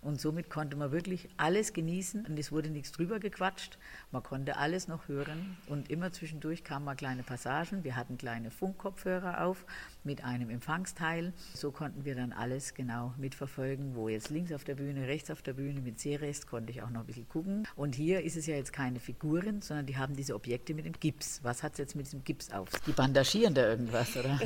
Und 0.02 0.20
somit 0.20 0.50
konnte 0.50 0.78
man 0.78 0.92
wirklich 0.92 1.28
alles 1.38 1.74
genießen 1.74 2.26
und 2.26 2.40
es 2.40 2.52
wurde 2.52 2.70
nichts 2.70 2.94
drüber 2.94 3.20
gequatscht. 3.20 3.78
Man 4.12 4.24
konnte 4.24 4.58
alles 4.58 4.88
noch 4.88 5.08
hören 5.08 5.58
und 5.68 5.90
immer 5.90 6.12
zwischendurch 6.12 6.64
kamen 6.64 6.86
mal 6.86 6.96
kleine 6.96 7.24
Passagen. 7.24 7.84
Wir 7.84 7.96
hatten 7.98 8.18
kleine 8.18 8.50
Funkkopfhörer 8.50 9.46
auf 9.46 9.66
mit 10.04 10.24
einem 10.24 10.50
Empfangsteil. 10.50 11.34
So 11.54 11.72
konnten 11.72 12.06
wir 12.06 12.16
dann 12.16 12.32
alles 12.32 12.74
genau 12.74 13.14
mitverfolgen, 13.18 13.96
wo 13.96 14.10
jetzt 14.10 14.30
links 14.30 14.52
auf 14.52 14.64
der 14.64 14.76
Bühne, 14.76 15.08
rechts 15.08 15.30
auf 15.32 15.42
der 15.42 15.54
Bühne 15.54 15.82
mit 15.82 16.00
Sehrest 16.00 16.48
konnte 16.48 16.72
ich 16.72 16.82
auch 16.82 16.90
noch 16.90 17.02
ein 17.02 17.06
bisschen 17.06 17.28
gucken. 17.28 17.68
Und 17.76 17.96
hier 17.96 18.22
ist 18.22 18.38
es 18.38 18.46
ja 18.46 18.56
jetzt 18.56 18.74
keine 18.74 19.00
Figuren, 19.00 19.62
sondern 19.62 19.86
die 19.86 19.98
haben 19.98 20.16
diese 20.16 20.36
Objekte 20.36 20.74
mit 20.74 20.86
dem 20.86 20.94
Gips. 20.94 21.40
Was 21.44 21.64
hat 21.64 21.74
es 21.74 21.80
jetzt 21.80 21.96
mit 21.96 22.06
diesem 22.06 22.24
Gips 22.24 22.52
auf? 22.52 22.70
Die 22.88 22.92
bandagieren 22.92 23.54
da 23.54 23.68
irgendwas, 23.68 24.16
oder? 24.16 24.40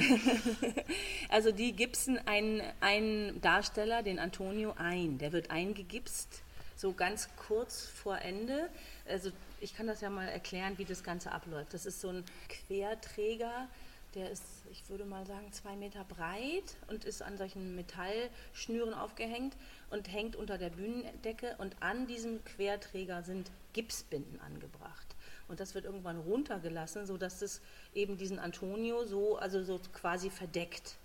also 1.30 1.52
die 1.52 1.74
gipsen 1.74 2.20
einen, 2.26 2.62
einen 2.82 3.42
Darsteller, 3.42 4.04
den 4.04 4.20
Antonio, 4.20 4.74
ein. 4.78 5.18
Der 5.18 5.32
wird 5.32 5.52
eingegipst, 5.52 6.44
so 6.76 6.94
ganz 6.94 7.30
kurz 7.36 7.86
vor 7.86 8.18
Ende. 8.20 8.70
Also 9.08 9.32
ich 9.62 9.76
kann 9.76 9.88
das 9.88 10.02
ja 10.02 10.10
mal 10.10 10.28
erklären, 10.28 10.78
wie 10.78 10.86
das 10.86 11.04
Ganze 11.04 11.32
abläuft. 11.32 11.74
Das 11.74 11.86
ist 11.86 12.02
so 12.02 12.10
ein 12.10 12.24
Querträger, 12.50 13.70
der 14.16 14.30
ist, 14.30 14.44
ich 14.72 14.88
würde 14.90 15.06
mal 15.06 15.26
sagen, 15.26 15.52
zwei 15.52 15.76
Meter 15.76 16.04
breit 16.04 16.78
und 16.88 17.06
ist 17.06 17.22
an 17.22 17.38
solchen 17.38 17.76
Metallschnüren 17.76 18.94
aufgehängt 18.94 19.56
und 19.90 20.12
hängt 20.12 20.36
unter 20.36 20.58
der 20.58 20.70
Bühnendecke. 20.70 21.56
Und 21.58 21.76
an 21.82 22.08
diesem 22.08 22.44
Querträger 22.44 23.24
sind 23.24 23.52
Gipsbinden 23.74 24.40
angebracht. 24.42 25.16
Und 25.48 25.60
das 25.60 25.76
wird 25.76 25.86
irgendwann 25.86 26.20
runtergelassen, 26.20 27.06
sodass 27.06 27.42
es 27.42 27.62
eben 27.94 28.18
diesen 28.18 28.40
Antonio 28.40 29.06
so, 29.06 29.38
also 29.38 29.64
so 29.64 29.80
quasi 29.94 30.30
verdeckt. 30.30 30.96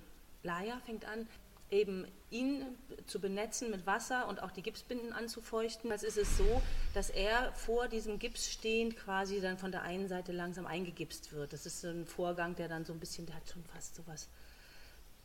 Laia 0.42 0.78
fängt 0.86 1.04
an, 1.04 1.26
eben 1.70 2.06
ihn 2.30 2.64
zu 3.06 3.20
benetzen 3.20 3.70
mit 3.70 3.86
Wasser 3.86 4.28
und 4.28 4.42
auch 4.42 4.50
die 4.50 4.62
Gipsbinden 4.62 5.12
anzufeuchten. 5.12 5.90
Das 5.90 6.02
ist 6.02 6.18
es 6.18 6.36
so, 6.36 6.62
dass 6.94 7.10
er 7.10 7.52
vor 7.52 7.88
diesem 7.88 8.18
Gips 8.18 8.50
stehend 8.50 8.96
quasi 8.96 9.40
dann 9.40 9.58
von 9.58 9.72
der 9.72 9.82
einen 9.82 10.08
Seite 10.08 10.32
langsam 10.32 10.66
eingegipst 10.66 11.32
wird. 11.32 11.52
Das 11.52 11.66
ist 11.66 11.80
so 11.80 11.88
ein 11.88 12.06
Vorgang, 12.06 12.54
der 12.54 12.68
dann 12.68 12.84
so 12.84 12.92
ein 12.92 13.00
bisschen, 13.00 13.26
der 13.26 13.36
hat 13.36 13.48
schon 13.48 13.64
fast 13.64 13.96
so 13.96 14.02
was 14.06 14.28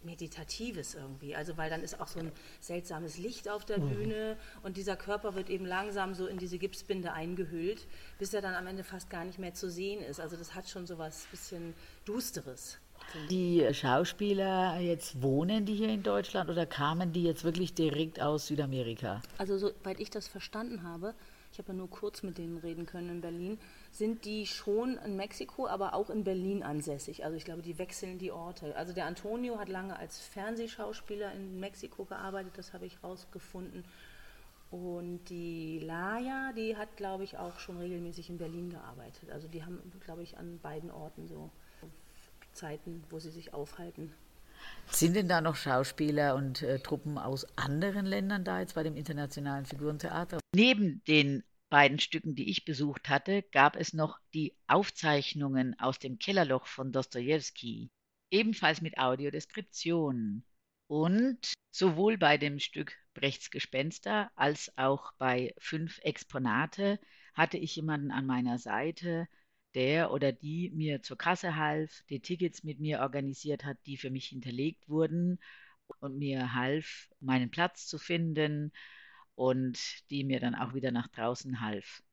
Meditatives 0.03 0.95
irgendwie. 0.95 1.35
Also 1.35 1.57
weil 1.57 1.69
dann 1.69 1.81
ist 1.81 1.99
auch 1.99 2.07
so 2.07 2.19
ein 2.19 2.31
seltsames 2.59 3.17
Licht 3.17 3.49
auf 3.49 3.65
der 3.65 3.79
mhm. 3.79 3.89
Bühne 3.89 4.37
und 4.63 4.77
dieser 4.77 4.95
Körper 4.95 5.35
wird 5.35 5.49
eben 5.49 5.65
langsam 5.65 6.13
so 6.13 6.27
in 6.27 6.37
diese 6.37 6.57
Gipsbinde 6.57 7.13
eingehüllt, 7.13 7.87
bis 8.19 8.33
er 8.33 8.41
dann 8.41 8.55
am 8.55 8.67
Ende 8.67 8.83
fast 8.83 9.09
gar 9.09 9.25
nicht 9.25 9.39
mehr 9.39 9.53
zu 9.53 9.69
sehen 9.69 10.01
ist. 10.01 10.19
Also 10.19 10.37
das 10.37 10.55
hat 10.55 10.69
schon 10.69 10.87
so 10.87 10.97
was 10.97 11.25
bisschen 11.31 11.73
Dusteres. 12.05 12.77
Die 13.29 13.67
Schauspieler 13.73 14.79
jetzt 14.79 15.21
wohnen 15.21 15.65
die 15.65 15.75
hier 15.75 15.89
in 15.89 16.03
Deutschland 16.03 16.49
oder 16.49 16.65
kamen 16.65 17.13
die 17.13 17.23
jetzt 17.23 17.43
wirklich 17.43 17.73
direkt 17.73 18.21
aus 18.21 18.47
Südamerika? 18.47 19.21
Also 19.37 19.57
soweit 19.57 19.99
ich 19.99 20.09
das 20.09 20.27
verstanden 20.27 20.83
habe, 20.83 21.13
ich 21.51 21.59
habe 21.59 21.71
ja 21.71 21.75
nur 21.75 21.89
kurz 21.89 22.23
mit 22.23 22.39
denen 22.39 22.57
reden 22.57 22.87
können 22.87 23.09
in 23.09 23.21
Berlin, 23.21 23.59
sind 23.91 24.25
die 24.25 24.47
schon 24.47 24.97
in 24.97 25.15
Mexiko, 25.15 25.67
aber 25.67 25.93
auch 25.93 26.09
in 26.09 26.23
Berlin 26.23 26.63
ansässig. 26.63 27.23
Also 27.23 27.37
ich 27.37 27.45
glaube, 27.45 27.61
die 27.61 27.77
wechseln 27.77 28.17
die 28.17 28.31
Orte. 28.31 28.75
Also 28.75 28.91
der 28.91 29.05
Antonio 29.05 29.59
hat 29.59 29.69
lange 29.69 29.95
als 29.95 30.17
Fernsehschauspieler 30.19 31.31
in 31.33 31.59
Mexiko 31.59 32.05
gearbeitet, 32.05 32.53
das 32.57 32.73
habe 32.73 32.87
ich 32.87 33.03
rausgefunden. 33.03 33.85
Und 34.71 35.25
die 35.29 35.77
Laia, 35.77 36.51
die 36.57 36.75
hat, 36.75 36.97
glaube 36.97 37.23
ich, 37.23 37.37
auch 37.37 37.59
schon 37.59 37.77
regelmäßig 37.77 38.31
in 38.31 38.39
Berlin 38.39 38.71
gearbeitet. 38.71 39.29
Also 39.29 39.47
die 39.47 39.63
haben, 39.63 39.79
glaube 40.03 40.23
ich, 40.23 40.35
an 40.39 40.57
beiden 40.63 40.89
Orten 40.89 41.27
so 41.27 41.51
Zeiten, 42.53 43.03
wo 43.09 43.19
sie 43.19 43.31
sich 43.31 43.53
aufhalten. 43.53 44.13
Sind 44.87 45.15
denn 45.15 45.27
da 45.27 45.41
noch 45.41 45.55
Schauspieler 45.55 46.35
und 46.35 46.61
äh, 46.61 46.79
Truppen 46.79 47.17
aus 47.17 47.45
anderen 47.57 48.05
Ländern 48.05 48.43
da 48.43 48.59
jetzt 48.59 48.75
bei 48.75 48.83
dem 48.83 48.95
Internationalen 48.95 49.65
Figurentheater? 49.65 50.39
Neben 50.55 51.03
den 51.05 51.43
beiden 51.69 51.99
Stücken, 51.99 52.35
die 52.35 52.49
ich 52.49 52.65
besucht 52.65 53.09
hatte, 53.09 53.41
gab 53.51 53.75
es 53.75 53.93
noch 53.93 54.19
die 54.33 54.55
Aufzeichnungen 54.67 55.79
aus 55.79 55.97
dem 55.99 56.19
Kellerloch 56.19 56.67
von 56.67 56.91
Dostoevsky, 56.91 57.89
ebenfalls 58.29 58.81
mit 58.81 58.97
Audiodeskription. 58.97 60.43
Und 60.87 61.53
sowohl 61.71 62.17
bei 62.17 62.37
dem 62.37 62.59
Stück 62.59 62.93
Brechts 63.15 63.49
Gespenster 63.49 64.31
als 64.35 64.71
auch 64.77 65.13
bei 65.13 65.53
Fünf 65.57 65.99
Exponate 66.03 66.99
hatte 67.33 67.57
ich 67.57 67.75
jemanden 67.75 68.11
an 68.11 68.27
meiner 68.27 68.59
Seite, 68.59 69.27
der 69.75 70.11
oder 70.11 70.31
die 70.31 70.71
mir 70.71 71.01
zur 71.01 71.17
Kasse 71.17 71.55
half, 71.55 72.03
die 72.09 72.19
Tickets 72.19 72.63
mit 72.63 72.79
mir 72.79 72.99
organisiert 73.01 73.65
hat, 73.65 73.77
die 73.85 73.97
für 73.97 74.09
mich 74.09 74.27
hinterlegt 74.27 74.87
wurden 74.89 75.39
und 75.99 76.17
mir 76.17 76.53
half, 76.53 77.09
meinen 77.19 77.49
Platz 77.49 77.87
zu 77.87 77.97
finden 77.97 78.71
und 79.35 79.79
die 80.09 80.23
mir 80.23 80.39
dann 80.39 80.55
auch 80.55 80.73
wieder 80.73 80.91
nach 80.91 81.07
draußen 81.07 81.61
half. 81.61 82.03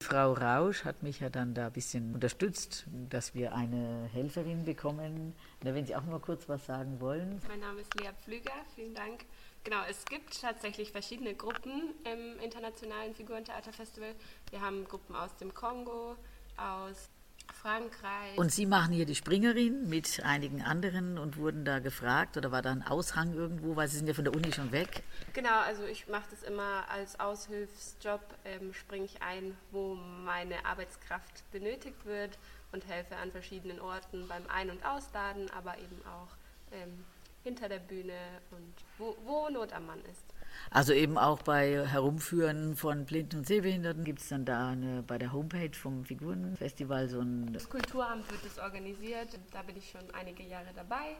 Frau 0.00 0.32
Rausch 0.32 0.84
hat 0.84 1.02
mich 1.02 1.20
ja 1.20 1.28
dann 1.28 1.54
da 1.54 1.66
ein 1.66 1.72
bisschen 1.72 2.14
unterstützt, 2.14 2.86
dass 3.10 3.34
wir 3.34 3.52
eine 3.52 4.08
Helferin 4.12 4.64
bekommen. 4.64 5.34
Na, 5.64 5.74
wenn 5.74 5.86
Sie 5.86 5.96
auch 5.96 6.04
mal 6.04 6.20
kurz 6.20 6.48
was 6.48 6.66
sagen 6.66 7.00
wollen. 7.00 7.40
Mein 7.48 7.60
Name 7.60 7.80
ist 7.80 7.92
Lea 8.00 8.10
Pflüger, 8.22 8.52
vielen 8.76 8.94
Dank. 8.94 9.24
Genau, 9.64 9.82
es 9.90 10.04
gibt 10.04 10.40
tatsächlich 10.40 10.92
verschiedene 10.92 11.34
Gruppen 11.34 11.94
im 12.04 12.38
Internationalen 12.40 13.12
Figurentheaterfestival. 13.14 14.14
Wir 14.50 14.60
haben 14.60 14.84
Gruppen 14.84 15.16
aus 15.16 15.36
dem 15.36 15.52
Kongo, 15.52 16.16
aus 16.58 17.08
Frankreich. 17.54 18.36
Und 18.36 18.52
Sie 18.52 18.66
machen 18.66 18.92
hier 18.92 19.06
die 19.06 19.14
Springerin 19.14 19.88
mit 19.88 20.22
einigen 20.24 20.62
anderen 20.62 21.18
und 21.18 21.36
wurden 21.36 21.64
da 21.64 21.80
gefragt 21.80 22.36
oder 22.36 22.52
war 22.52 22.62
da 22.62 22.70
ein 22.70 22.82
Aushang 22.82 23.34
irgendwo, 23.34 23.74
weil 23.76 23.88
Sie 23.88 23.96
sind 23.96 24.06
ja 24.06 24.14
von 24.14 24.24
der 24.24 24.34
Uni 24.34 24.52
schon 24.52 24.70
weg? 24.70 25.02
Genau, 25.32 25.60
also 25.60 25.84
ich 25.84 26.08
mache 26.08 26.26
das 26.30 26.42
immer 26.42 26.84
als 26.90 27.18
Aushilfsjob, 27.18 28.20
ähm, 28.44 28.72
springe 28.74 29.06
ich 29.06 29.22
ein, 29.22 29.56
wo 29.70 29.94
meine 29.94 30.64
Arbeitskraft 30.64 31.50
benötigt 31.50 32.04
wird 32.04 32.38
und 32.72 32.86
helfe 32.86 33.16
an 33.16 33.32
verschiedenen 33.32 33.80
Orten 33.80 34.28
beim 34.28 34.46
Ein- 34.48 34.70
und 34.70 34.84
Ausladen, 34.84 35.50
aber 35.50 35.78
eben 35.78 36.00
auch 36.06 36.28
ähm, 36.72 37.04
hinter 37.42 37.68
der 37.68 37.78
Bühne 37.78 38.18
und 38.50 38.74
wo, 38.98 39.16
wo 39.24 39.48
Not 39.48 39.72
am 39.72 39.86
Mann 39.86 40.00
ist. 40.10 40.24
Also 40.70 40.92
eben 40.92 41.16
auch 41.18 41.42
bei 41.42 41.86
Herumführen 41.86 42.76
von 42.76 43.04
Blinden 43.04 43.38
und 43.38 43.46
Sehbehinderten 43.46 44.04
gibt 44.04 44.20
es 44.20 44.28
dann 44.28 44.44
da 44.44 44.70
eine, 44.70 45.02
bei 45.02 45.18
der 45.18 45.32
Homepage 45.32 45.72
vom 45.72 46.04
Figurenfestival 46.04 47.08
so 47.08 47.20
ein... 47.20 47.52
Das 47.52 47.68
Kulturamt 47.68 48.30
wird 48.30 48.44
es 48.44 48.58
organisiert, 48.58 49.38
da 49.52 49.62
bin 49.62 49.76
ich 49.76 49.90
schon 49.90 50.10
einige 50.14 50.42
Jahre 50.42 50.72
dabei 50.74 51.16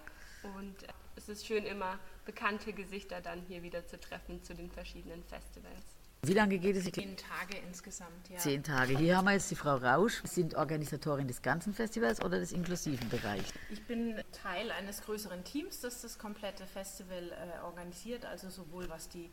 und 0.56 0.74
es 1.16 1.28
ist 1.28 1.46
schön 1.46 1.64
immer 1.64 1.98
bekannte 2.24 2.72
Gesichter 2.72 3.20
dann 3.20 3.42
hier 3.48 3.62
wieder 3.62 3.86
zu 3.86 3.98
treffen 3.98 4.42
zu 4.42 4.54
den 4.54 4.70
verschiedenen 4.70 5.22
Festivals. 5.24 5.98
Wie 6.22 6.34
lange 6.34 6.58
geht 6.58 6.76
es? 6.76 6.84
Zehn 6.90 7.16
Tage 7.16 7.58
insgesamt, 7.66 8.28
ja. 8.28 8.38
Zehn 8.38 8.62
Tage. 8.64 8.98
Hier 8.98 9.16
haben 9.16 9.26
wir 9.26 9.34
jetzt 9.34 9.50
die 9.50 9.56
Frau 9.56 9.76
Rausch. 9.76 10.20
Sie 10.24 10.40
sind 10.40 10.56
Organisatorin 10.56 11.28
des 11.28 11.42
ganzen 11.42 11.72
Festivals 11.72 12.20
oder 12.20 12.40
des 12.40 12.52
inklusiven 12.52 13.08
Bereichs? 13.08 13.52
Ich 13.70 13.86
bin 13.86 14.20
Teil 14.32 14.72
eines 14.72 15.02
größeren 15.02 15.44
Teams, 15.44 15.80
das 15.80 16.02
das 16.02 16.18
komplette 16.18 16.66
Festival 16.66 17.30
äh, 17.30 17.64
organisiert, 17.64 18.24
also 18.24 18.50
sowohl 18.50 18.88
was 18.88 19.08
die 19.08 19.30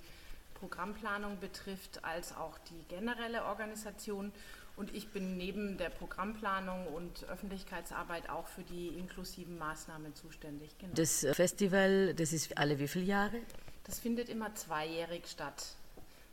Programmplanung 0.53 1.39
betrifft, 1.39 2.03
als 2.03 2.35
auch 2.35 2.57
die 2.59 2.83
generelle 2.87 3.45
Organisation. 3.45 4.31
Und 4.77 4.93
ich 4.93 5.09
bin 5.09 5.37
neben 5.37 5.77
der 5.77 5.89
Programmplanung 5.89 6.87
und 6.87 7.23
Öffentlichkeitsarbeit 7.25 8.29
auch 8.29 8.47
für 8.47 8.63
die 8.63 8.89
inklusiven 8.89 9.57
Maßnahmen 9.57 10.13
zuständig. 10.13 10.77
Genau. 10.77 10.93
Das 10.93 11.25
Festival, 11.31 12.13
das 12.13 12.31
ist 12.31 12.57
alle 12.57 12.77
wie 12.77 12.87
viele 12.87 13.05
Jahre? 13.05 13.39
Das 13.85 13.99
findet 13.99 14.29
immer 14.29 14.53
zweijährig 14.53 15.27
statt. 15.27 15.75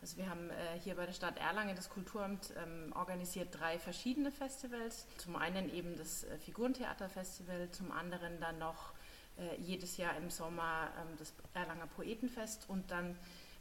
Also 0.02 0.16
wir 0.16 0.28
haben 0.28 0.50
äh, 0.50 0.80
hier 0.82 0.97
bei 0.97 1.06
der 1.06 1.12
Stadt 1.12 1.38
Erlangen, 1.38 1.76
das 1.76 1.88
Kulturamt, 1.88 2.52
ähm, 2.61 2.92
organisiert 2.97 3.49
drei 3.52 3.78
verschiedene 3.78 4.32
Festivals. 4.32 5.06
Zum 5.16 5.37
einen 5.37 5.73
eben 5.73 5.97
das 5.97 6.25
äh, 6.25 6.38
Figurentheaterfestival, 6.38 7.71
zum 7.71 7.92
anderen 7.92 8.40
dann 8.40 8.59
noch 8.59 8.94
äh, 9.38 9.61
jedes 9.61 9.99
Jahr 9.99 10.16
im 10.16 10.28
Sommer 10.28 10.88
ähm, 11.00 11.16
das 11.18 11.32
Erlanger 11.54 11.87
Poetenfest 11.87 12.68
und 12.68 12.90
dann 12.90 13.16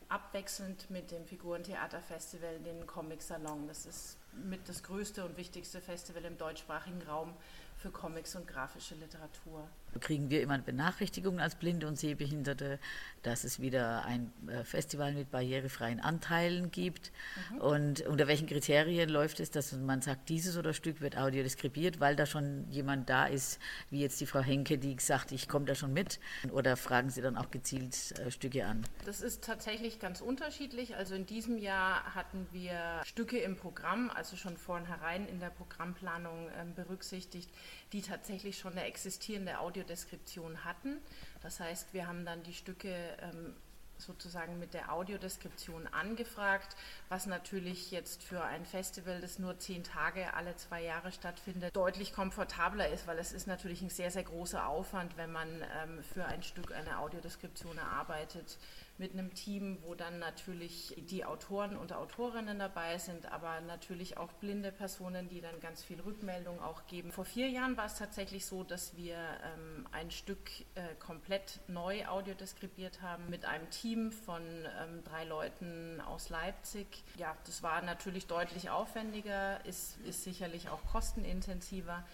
abwechselnd 0.09 0.89
mit 0.89 1.11
dem 1.11 1.25
Figurentheaterfestival 1.25 2.57
den 2.59 2.87
Comic 2.87 3.21
Salon. 3.21 3.67
Das 3.67 3.85
ist 3.85 4.17
mit 4.33 4.67
das 4.67 4.81
größte 4.81 5.23
und 5.23 5.37
wichtigste 5.37 5.79
Festival 5.79 6.25
im 6.25 6.39
deutschsprachigen 6.39 7.03
Raum 7.03 7.35
für 7.77 7.91
Comics 7.91 8.35
und 8.35 8.47
grafische 8.47 8.95
Literatur. 8.95 9.69
Kriegen 9.99 10.29
wir 10.29 10.41
immer 10.41 10.57
Benachrichtigungen 10.57 11.39
als 11.39 11.55
Blinde 11.55 11.87
und 11.87 11.97
Sehbehinderte, 11.97 12.79
dass 13.23 13.43
es 13.43 13.59
wieder 13.59 14.05
ein 14.05 14.31
äh, 14.47 14.63
Festival 14.63 15.13
mit 15.13 15.31
barrierefreien 15.31 15.99
Anteilen 15.99 16.71
gibt? 16.71 17.11
Mhm. 17.51 17.57
Und 17.57 18.01
unter 18.01 18.27
welchen 18.27 18.47
Kriterien 18.47 19.09
läuft 19.09 19.39
es, 19.39 19.51
dass 19.51 19.73
man 19.73 20.01
sagt, 20.01 20.29
dieses 20.29 20.57
oder 20.57 20.73
Stück 20.73 21.01
wird 21.01 21.17
audiodeskribiert, 21.17 21.99
weil 21.99 22.15
da 22.15 22.25
schon 22.25 22.69
jemand 22.69 23.09
da 23.09 23.25
ist, 23.25 23.59
wie 23.89 24.01
jetzt 24.01 24.19
die 24.21 24.25
Frau 24.25 24.41
Henke, 24.41 24.77
die 24.77 24.95
sagt, 24.99 25.31
ich 25.31 25.47
komme 25.47 25.65
da 25.65 25.75
schon 25.75 25.93
mit? 25.93 26.19
Oder 26.51 26.77
fragen 26.77 27.09
Sie 27.09 27.21
dann 27.21 27.37
auch 27.37 27.51
gezielt 27.51 28.19
äh, 28.19 28.31
Stücke 28.31 28.65
an? 28.65 28.83
Das 29.05 29.21
ist 29.21 29.43
tatsächlich 29.43 29.99
ganz 29.99 30.21
unterschiedlich. 30.21 30.95
Also 30.95 31.15
in 31.15 31.25
diesem 31.25 31.57
Jahr 31.57 32.15
hatten 32.15 32.47
wir 32.51 33.01
Stücke 33.03 33.37
im 33.39 33.55
Programm, 33.55 34.09
also 34.09 34.35
schon 34.35 34.57
vornherein 34.57 35.27
in 35.27 35.39
der 35.39 35.49
Programmplanung 35.49 36.47
äh, 36.49 36.65
berücksichtigt, 36.75 37.49
die 37.93 38.01
tatsächlich 38.01 38.57
schon 38.57 38.73
eine 38.73 38.85
existierende 38.85 39.59
Audiodeskription 39.81 40.63
hatten. 40.63 40.97
Das 41.41 41.59
heißt, 41.59 41.93
wir 41.93 42.07
haben 42.07 42.25
dann 42.25 42.43
die 42.43 42.53
Stücke 42.53 42.93
ähm, 43.21 43.55
sozusagen 43.97 44.57
mit 44.59 44.73
der 44.73 44.91
Audiodeskription 44.91 45.87
angefragt, 45.87 46.75
was 47.09 47.27
natürlich 47.27 47.91
jetzt 47.91 48.23
für 48.23 48.43
ein 48.43 48.65
Festival, 48.65 49.21
das 49.21 49.37
nur 49.37 49.59
zehn 49.59 49.83
Tage 49.83 50.33
alle 50.33 50.55
zwei 50.55 50.83
Jahre 50.83 51.11
stattfindet, 51.11 51.75
deutlich 51.75 52.13
komfortabler 52.13 52.89
ist, 52.89 53.05
weil 53.05 53.19
es 53.19 53.31
ist 53.31 53.47
natürlich 53.47 53.81
ein 53.81 53.89
sehr, 53.89 54.11
sehr 54.11 54.23
großer 54.23 54.67
Aufwand, 54.67 55.17
wenn 55.17 55.31
man 55.31 55.47
ähm, 55.83 56.03
für 56.13 56.25
ein 56.25 56.41
Stück 56.41 56.71
eine 56.73 56.99
Audiodeskription 56.99 57.77
erarbeitet 57.77 58.57
mit 59.01 59.13
einem 59.13 59.33
Team, 59.33 59.79
wo 59.81 59.95
dann 59.95 60.19
natürlich 60.19 60.93
die 61.09 61.25
Autoren 61.25 61.75
und 61.75 61.91
Autorinnen 61.91 62.59
dabei 62.59 62.99
sind, 62.99 63.25
aber 63.31 63.59
natürlich 63.61 64.15
auch 64.17 64.31
blinde 64.33 64.71
Personen, 64.71 65.27
die 65.27 65.41
dann 65.41 65.59
ganz 65.59 65.83
viel 65.83 65.99
Rückmeldung 65.99 66.61
auch 66.61 66.85
geben. 66.85 67.11
Vor 67.11 67.25
vier 67.25 67.49
Jahren 67.49 67.75
war 67.77 67.87
es 67.87 67.95
tatsächlich 67.95 68.45
so, 68.45 68.63
dass 68.63 68.95
wir 68.95 69.15
ähm, 69.15 69.87
ein 69.91 70.11
Stück 70.11 70.51
äh, 70.75 70.93
komplett 70.99 71.61
neu 71.67 72.05
audiodeskribiert 72.05 73.01
haben 73.01 73.27
mit 73.27 73.43
einem 73.43 73.67
Team 73.71 74.11
von 74.11 74.43
ähm, 74.43 75.03
drei 75.03 75.25
Leuten 75.25 75.99
aus 76.01 76.29
Leipzig. 76.29 77.03
Ja, 77.17 77.35
das 77.47 77.63
war 77.63 77.81
natürlich 77.81 78.27
deutlich 78.27 78.69
aufwendiger, 78.69 79.65
ist, 79.65 79.97
ist 80.01 80.23
sicherlich 80.23 80.69
auch 80.69 80.85
kostenintensiver. 80.85 82.05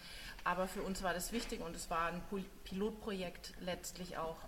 Aber 0.44 0.66
für 0.66 0.80
uns 0.80 1.02
war 1.02 1.12
das 1.12 1.32
wichtig 1.32 1.60
und 1.60 1.76
es 1.76 1.90
war 1.90 2.06
ein 2.06 2.22
Pilotprojekt 2.64 3.52
letztlich 3.60 4.16
auch. 4.16 4.38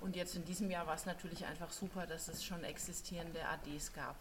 Und 0.00 0.16
jetzt 0.16 0.36
in 0.36 0.44
diesem 0.44 0.70
Jahr 0.70 0.86
war 0.86 0.94
es 0.94 1.06
natürlich 1.06 1.44
einfach 1.44 1.70
super, 1.70 2.06
dass 2.06 2.28
es 2.28 2.44
schon 2.44 2.64
existierende 2.64 3.44
ADs 3.46 3.92
gab. 3.92 4.16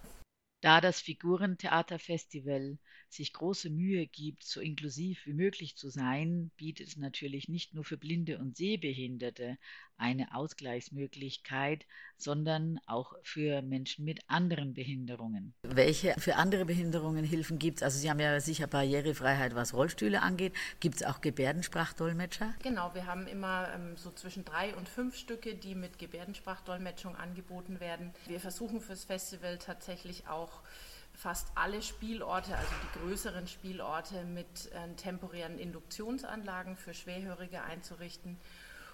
Da 0.62 0.82
das 0.82 1.00
Figurentheaterfestival 1.02 2.80
sich 3.10 3.32
große 3.34 3.70
Mühe 3.70 4.08
gibt, 4.08 4.44
so 4.44 4.60
inklusiv 4.60 5.26
wie 5.26 5.34
möglich 5.34 5.78
zu 5.78 5.90
sein, 5.90 6.52
bietet 6.58 6.88
es 6.88 6.98
natürlich 6.98 7.48
nicht 7.48 7.76
nur 7.76 7.84
für 7.84 7.98
Blinde 7.98 8.40
und 8.40 8.58
Sehbehinderte 8.58 9.60
eine 9.98 10.34
Ausgleichsmöglichkeit, 10.34 11.86
sondern 12.18 12.80
auch 12.86 13.14
für 13.24 13.62
Menschen 13.62 14.06
mit 14.06 14.22
anderen 14.28 14.74
Behinderungen. 14.74 15.54
Welche 15.64 16.14
für 16.18 16.36
andere 16.36 16.66
Behinderungen 16.66 17.24
Hilfen 17.24 17.60
gibt 17.60 17.78
es? 17.78 17.84
Also 17.84 18.00
Sie 18.00 18.10
haben 18.10 18.20
ja 18.20 18.40
sicher 18.40 18.68
Barrierefreiheit, 18.68 19.56
was 19.56 19.74
Rollstühle 19.74 20.22
angeht. 20.22 20.54
Gibt 20.80 20.96
es 20.96 21.04
auch 21.04 21.22
Gebärdensprachdolmetscher? 21.22 22.54
Genau, 22.64 22.94
wir 22.94 23.06
haben 23.06 23.28
immer 23.28 23.70
ähm, 23.74 23.96
so 23.98 24.12
zwischen 24.12 24.46
drei 24.46 24.76
und 24.76 24.88
fünf 24.90 25.16
Stücke, 25.16 25.56
die 25.56 25.76
mit 25.76 26.00
Gebärdensprachdolmetschung 26.00 27.16
angeboten 27.16 27.80
werden. 27.80 28.14
Wir 28.28 28.40
versuchen 28.40 28.82
fürs 28.82 29.04
Festival 29.04 29.58
tatsächlich 29.58 30.28
auch 30.28 30.62
fast 31.18 31.48
alle 31.56 31.82
Spielorte, 31.82 32.56
also 32.56 32.70
die 32.84 33.00
größeren 33.00 33.48
Spielorte, 33.48 34.24
mit 34.24 34.72
äh, 34.72 34.94
temporären 34.96 35.58
Induktionsanlagen 35.58 36.78
für 36.78 36.94
Schwerhörige 36.94 37.64
einzurichten 37.64 38.38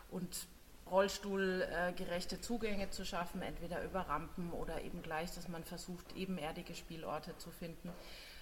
und 0.09 0.47
rollstuhlgerechte 0.93 2.39
Zugänge 2.39 2.89
zu 2.91 3.03
schaffen, 3.03 3.41
entweder 3.41 3.83
über 3.83 4.01
Rampen 4.01 4.51
oder 4.51 4.81
eben 4.83 5.01
gleich, 5.01 5.31
dass 5.31 5.47
man 5.47 5.63
versucht, 5.63 6.15
ebenerdige 6.15 6.75
Spielorte 6.75 7.35
zu 7.37 7.49
finden. 7.49 7.91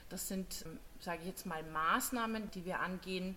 Das 0.10 0.28
sind, 0.28 0.66
ähm, 0.66 0.80
sage 1.00 1.22
ich 1.22 1.28
jetzt 1.28 1.46
mal, 1.46 1.64
Maßnahmen, 1.64 2.52
die 2.52 2.66
wir 2.66 2.82
angehen. 2.82 3.36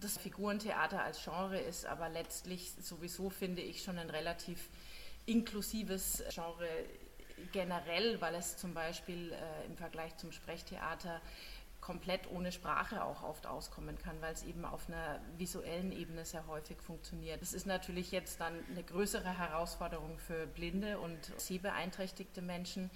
Das 0.00 0.16
Figurentheater 0.18 1.02
als 1.02 1.22
Genre 1.22 1.58
ist 1.58 1.86
aber 1.86 2.08
letztlich 2.08 2.72
sowieso, 2.80 3.30
finde 3.30 3.62
ich, 3.62 3.82
schon 3.82 3.98
ein 3.98 4.10
relativ 4.10 4.68
inklusives 5.26 6.22
Genre 6.30 6.68
generell, 7.52 8.20
weil 8.20 8.34
es 8.34 8.56
zum 8.56 8.72
Beispiel 8.72 9.32
äh, 9.32 9.66
im 9.66 9.76
Vergleich 9.76 10.16
zum 10.16 10.32
Sprechtheater 10.32 11.20
komplett 11.86 12.28
ohne 12.32 12.50
Sprache 12.50 13.04
auch 13.04 13.22
oft 13.22 13.46
auskommen 13.46 13.96
kann, 13.96 14.20
weil 14.20 14.34
es 14.34 14.42
eben 14.42 14.64
auf 14.64 14.88
einer 14.88 15.20
visuellen 15.38 15.92
Ebene 15.92 16.24
sehr 16.24 16.44
häufig 16.48 16.82
funktioniert. 16.82 17.40
Das 17.40 17.52
ist 17.52 17.64
natürlich 17.64 18.10
jetzt 18.10 18.40
dann 18.40 18.54
eine 18.68 18.82
größere 18.82 19.38
Herausforderung 19.38 20.18
für 20.18 20.48
blinde 20.48 20.98
und 20.98 21.16
sehbeeinträchtigte 21.36 22.42
Menschen. 22.42 22.90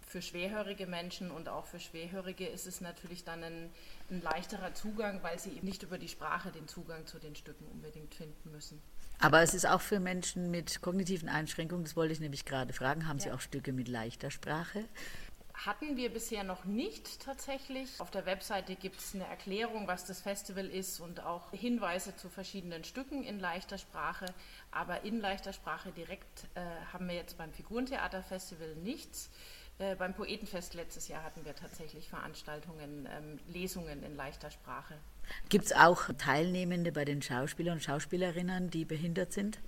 Für 0.00 0.20
schwerhörige 0.20 0.88
Menschen 0.88 1.30
und 1.30 1.48
auch 1.48 1.66
für 1.66 1.78
Schwerhörige 1.78 2.48
ist 2.48 2.66
es 2.66 2.80
natürlich 2.80 3.22
dann 3.22 3.44
ein, 3.44 3.70
ein 4.10 4.20
leichterer 4.20 4.74
Zugang, 4.74 5.22
weil 5.22 5.38
sie 5.38 5.50
eben 5.50 5.68
nicht 5.68 5.84
über 5.84 5.96
die 5.96 6.08
Sprache 6.08 6.50
den 6.50 6.66
Zugang 6.66 7.06
zu 7.06 7.20
den 7.20 7.36
Stücken 7.36 7.66
unbedingt 7.66 8.12
finden 8.12 8.50
müssen. 8.50 8.82
Aber 9.20 9.40
es 9.40 9.54
ist 9.54 9.68
auch 9.68 9.80
für 9.80 10.00
Menschen 10.00 10.50
mit 10.50 10.82
kognitiven 10.82 11.28
Einschränkungen, 11.28 11.84
das 11.84 11.94
wollte 11.94 12.12
ich 12.12 12.18
nämlich 12.18 12.44
gerade 12.44 12.72
fragen, 12.72 13.06
haben 13.06 13.18
ja. 13.18 13.24
Sie 13.24 13.30
auch 13.30 13.40
Stücke 13.40 13.72
mit 13.72 13.86
leichter 13.86 14.32
Sprache? 14.32 14.84
Hatten 15.64 15.96
wir 15.96 16.12
bisher 16.12 16.42
noch 16.42 16.64
nicht 16.64 17.20
tatsächlich. 17.20 17.88
Auf 18.00 18.10
der 18.10 18.26
Webseite 18.26 18.74
gibt 18.74 18.98
es 18.98 19.14
eine 19.14 19.26
Erklärung, 19.26 19.86
was 19.86 20.04
das 20.04 20.20
Festival 20.20 20.66
ist 20.66 20.98
und 20.98 21.20
auch 21.20 21.52
Hinweise 21.52 22.16
zu 22.16 22.28
verschiedenen 22.28 22.82
Stücken 22.82 23.22
in 23.22 23.38
leichter 23.38 23.78
Sprache. 23.78 24.26
Aber 24.72 25.04
in 25.04 25.20
leichter 25.20 25.52
Sprache 25.52 25.92
direkt 25.92 26.48
äh, 26.54 26.62
haben 26.92 27.06
wir 27.06 27.14
jetzt 27.14 27.38
beim 27.38 27.52
Figurentheaterfestival 27.52 28.74
nichts. 28.82 29.30
Äh, 29.78 29.96
beim 29.96 30.14
Poetenfest 30.14 30.74
letztes 30.74 31.08
Jahr 31.08 31.22
hatten 31.24 31.44
wir 31.44 31.54
tatsächlich 31.54 32.08
Veranstaltungen, 32.08 33.08
ähm, 33.10 33.38
Lesungen 33.48 34.02
in 34.02 34.14
leichter 34.16 34.50
Sprache. 34.50 34.94
Gibt 35.48 35.66
es 35.66 35.72
auch 35.72 36.08
Teilnehmende 36.18 36.92
bei 36.92 37.04
den 37.04 37.22
Schauspielern 37.22 37.74
und 37.74 37.82
Schauspielerinnen, 37.82 38.70
die 38.70 38.84
behindert 38.84 39.32
sind? 39.32 39.60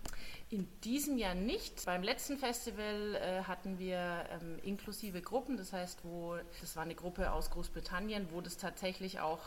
In 0.51 0.69
diesem 0.83 1.17
Jahr 1.17 1.35
nicht. 1.35 1.85
Beim 1.87 2.03
letzten 2.03 2.39
Festival 2.39 3.15
äh, 3.17 3.43
hatten 3.45 3.79
wir 3.79 4.25
ähm, 4.31 4.59
inklusive 4.63 5.21
Gruppen, 5.23 5.57
das 5.57 5.73
heißt, 5.73 6.05
wo 6.05 6.37
das 6.61 6.77
war 6.77 6.83
eine 6.83 6.95
Gruppe 6.95 7.33
aus 7.33 7.51
Großbritannien, 7.51 8.29
wo 8.31 8.41
das 8.41 8.57
tatsächlich 8.57 9.21
auch 9.21 9.41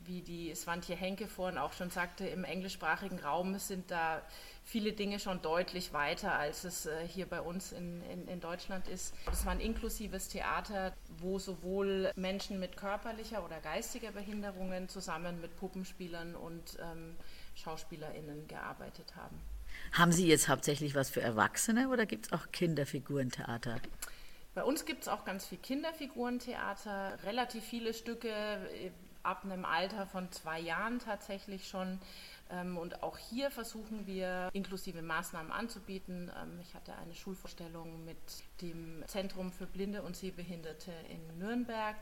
wie 0.00 0.22
die 0.22 0.54
Svantje 0.54 0.96
Henke 0.96 1.28
vorhin 1.28 1.58
auch 1.58 1.72
schon 1.72 1.90
sagte, 1.90 2.26
im 2.26 2.44
englischsprachigen 2.44 3.18
Raum 3.18 3.58
sind 3.58 3.90
da 3.90 4.22
viele 4.64 4.92
Dinge 4.92 5.18
schon 5.18 5.40
deutlich 5.42 5.92
weiter, 5.92 6.32
als 6.32 6.64
es 6.64 6.86
äh, 6.86 7.06
hier 7.06 7.26
bei 7.26 7.40
uns 7.40 7.72
in, 7.72 8.02
in, 8.10 8.28
in 8.28 8.40
Deutschland 8.40 8.86
ist. 8.88 9.14
Es 9.32 9.44
war 9.46 9.52
ein 9.52 9.60
inklusives 9.60 10.28
Theater, 10.28 10.94
wo 11.18 11.38
sowohl 11.38 12.12
Menschen 12.16 12.60
mit 12.60 12.76
körperlicher 12.76 13.44
oder 13.44 13.60
geistiger 13.60 14.10
Behinderungen 14.10 14.88
zusammen 14.88 15.40
mit 15.40 15.56
Puppenspielern 15.56 16.34
und 16.34 16.78
ähm, 16.80 17.16
SchauspielerInnen 17.54 18.46
gearbeitet 18.46 19.16
haben. 19.16 19.40
Haben 19.92 20.12
Sie 20.12 20.26
jetzt 20.26 20.48
hauptsächlich 20.48 20.94
was 20.94 21.10
für 21.10 21.20
Erwachsene 21.22 21.88
oder 21.88 22.04
gibt 22.04 22.26
es 22.26 22.32
auch 22.32 22.50
Kinderfigurentheater? 22.52 23.80
Bei 24.54 24.64
uns 24.64 24.84
gibt 24.84 25.02
es 25.02 25.08
auch 25.08 25.24
ganz 25.24 25.46
viel 25.46 25.58
Kinderfigurentheater, 25.58 27.18
relativ 27.24 27.64
viele 27.64 27.94
Stücke 27.94 28.28
äh, 28.28 28.90
ab 29.28 29.44
einem 29.44 29.64
Alter 29.64 30.06
von 30.06 30.32
zwei 30.32 30.58
Jahren 30.58 30.98
tatsächlich 30.98 31.68
schon. 31.68 32.00
Ähm, 32.50 32.78
und 32.78 33.02
auch 33.02 33.18
hier 33.18 33.50
versuchen 33.50 34.06
wir 34.06 34.48
inklusive 34.54 35.02
Maßnahmen 35.02 35.52
anzubieten. 35.52 36.30
Ähm, 36.40 36.58
ich 36.62 36.74
hatte 36.74 36.94
eine 36.96 37.14
Schulvorstellung 37.14 38.04
mit 38.04 38.16
dem 38.62 39.04
Zentrum 39.06 39.52
für 39.52 39.66
Blinde 39.66 40.02
und 40.02 40.16
Sehbehinderte 40.16 40.92
in 41.10 41.38
Nürnberg 41.38 41.96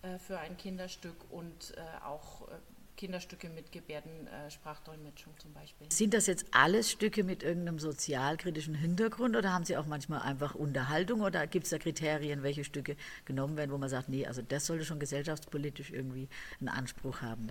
äh, 0.00 0.18
für 0.18 0.38
ein 0.38 0.56
Kinderstück 0.56 1.16
und 1.30 1.74
äh, 1.76 2.04
auch 2.04 2.48
äh, 2.48 2.52
Kinderstücke 2.96 3.48
mit 3.48 3.72
Gebärdensprachdolmetschung 3.72 5.32
zum 5.38 5.52
Beispiel. 5.52 5.90
Sind 5.90 6.14
das 6.14 6.26
jetzt 6.26 6.46
alles 6.52 6.90
Stücke 6.90 7.24
mit 7.24 7.42
irgendeinem 7.42 7.78
sozialkritischen 7.78 8.74
Hintergrund 8.74 9.36
oder 9.36 9.52
haben 9.52 9.64
Sie 9.64 9.76
auch 9.76 9.86
manchmal 9.86 10.22
einfach 10.22 10.54
Unterhaltung 10.54 11.20
oder 11.20 11.46
gibt 11.46 11.64
es 11.64 11.70
da 11.70 11.78
Kriterien, 11.78 12.42
welche 12.42 12.64
Stücke 12.64 12.96
genommen 13.24 13.56
werden, 13.56 13.70
wo 13.72 13.78
man 13.78 13.88
sagt, 13.88 14.08
nee, 14.08 14.26
also 14.26 14.42
das 14.42 14.66
sollte 14.66 14.84
schon 14.84 15.00
gesellschaftspolitisch 15.00 15.90
irgendwie 15.90 16.28
einen 16.60 16.68
Anspruch 16.68 17.22
haben? 17.22 17.48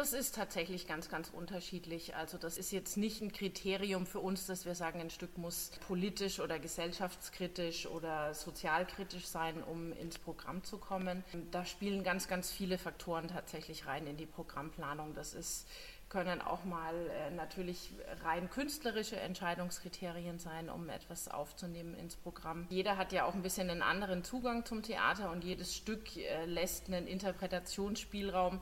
Das 0.00 0.14
ist 0.14 0.34
tatsächlich 0.34 0.88
ganz, 0.88 1.10
ganz 1.10 1.28
unterschiedlich. 1.28 2.16
Also 2.16 2.38
das 2.38 2.56
ist 2.56 2.72
jetzt 2.72 2.96
nicht 2.96 3.20
ein 3.20 3.32
Kriterium 3.32 4.06
für 4.06 4.20
uns, 4.20 4.46
dass 4.46 4.64
wir 4.64 4.74
sagen, 4.74 4.98
ein 4.98 5.10
Stück 5.10 5.36
muss 5.36 5.72
politisch 5.86 6.40
oder 6.40 6.58
gesellschaftskritisch 6.58 7.86
oder 7.86 8.32
sozialkritisch 8.32 9.26
sein, 9.26 9.62
um 9.62 9.92
ins 9.92 10.18
Programm 10.18 10.64
zu 10.64 10.78
kommen. 10.78 11.22
Da 11.50 11.66
spielen 11.66 12.02
ganz, 12.02 12.28
ganz 12.28 12.50
viele 12.50 12.78
Faktoren 12.78 13.28
tatsächlich 13.28 13.84
rein 13.84 14.06
in 14.06 14.16
die 14.16 14.24
Programmplanung. 14.24 15.12
Das 15.12 15.34
ist 15.34 15.66
können 16.08 16.42
auch 16.42 16.64
mal 16.64 16.92
äh, 17.08 17.30
natürlich 17.30 17.92
rein 18.24 18.50
künstlerische 18.50 19.14
Entscheidungskriterien 19.20 20.40
sein, 20.40 20.68
um 20.68 20.88
etwas 20.88 21.28
aufzunehmen 21.28 21.94
ins 21.94 22.16
Programm. 22.16 22.66
Jeder 22.68 22.96
hat 22.96 23.12
ja 23.12 23.26
auch 23.26 23.34
ein 23.34 23.42
bisschen 23.42 23.70
einen 23.70 23.80
anderen 23.80 24.24
Zugang 24.24 24.64
zum 24.64 24.82
Theater 24.82 25.30
und 25.30 25.44
jedes 25.44 25.72
Stück 25.74 26.16
äh, 26.16 26.46
lässt 26.46 26.88
einen 26.88 27.06
Interpretationsspielraum. 27.06 28.60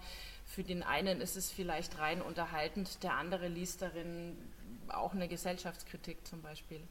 Für 0.48 0.64
den 0.64 0.82
einen 0.82 1.20
ist 1.20 1.36
es 1.36 1.52
vielleicht 1.52 1.98
rein 1.98 2.22
unterhaltend, 2.22 3.02
der 3.02 3.14
andere 3.14 3.48
liest 3.48 3.82
darin 3.82 4.34
auch 4.88 5.12
eine 5.12 5.28
Gesellschaftskritik 5.28 6.26
zum 6.26 6.40
Beispiel. 6.40 6.88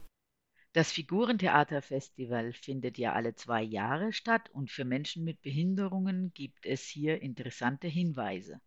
Das 0.74 0.92
Figurentheaterfestival 0.92 2.52
findet 2.52 2.98
ja 2.98 3.14
alle 3.14 3.34
zwei 3.34 3.62
Jahre 3.62 4.12
statt 4.12 4.48
und 4.52 4.70
für 4.70 4.84
Menschen 4.84 5.24
mit 5.24 5.42
Behinderungen 5.42 6.32
gibt 6.34 6.66
es 6.66 6.82
hier 6.84 7.20
interessante 7.20 7.88
Hinweise. 7.88 8.60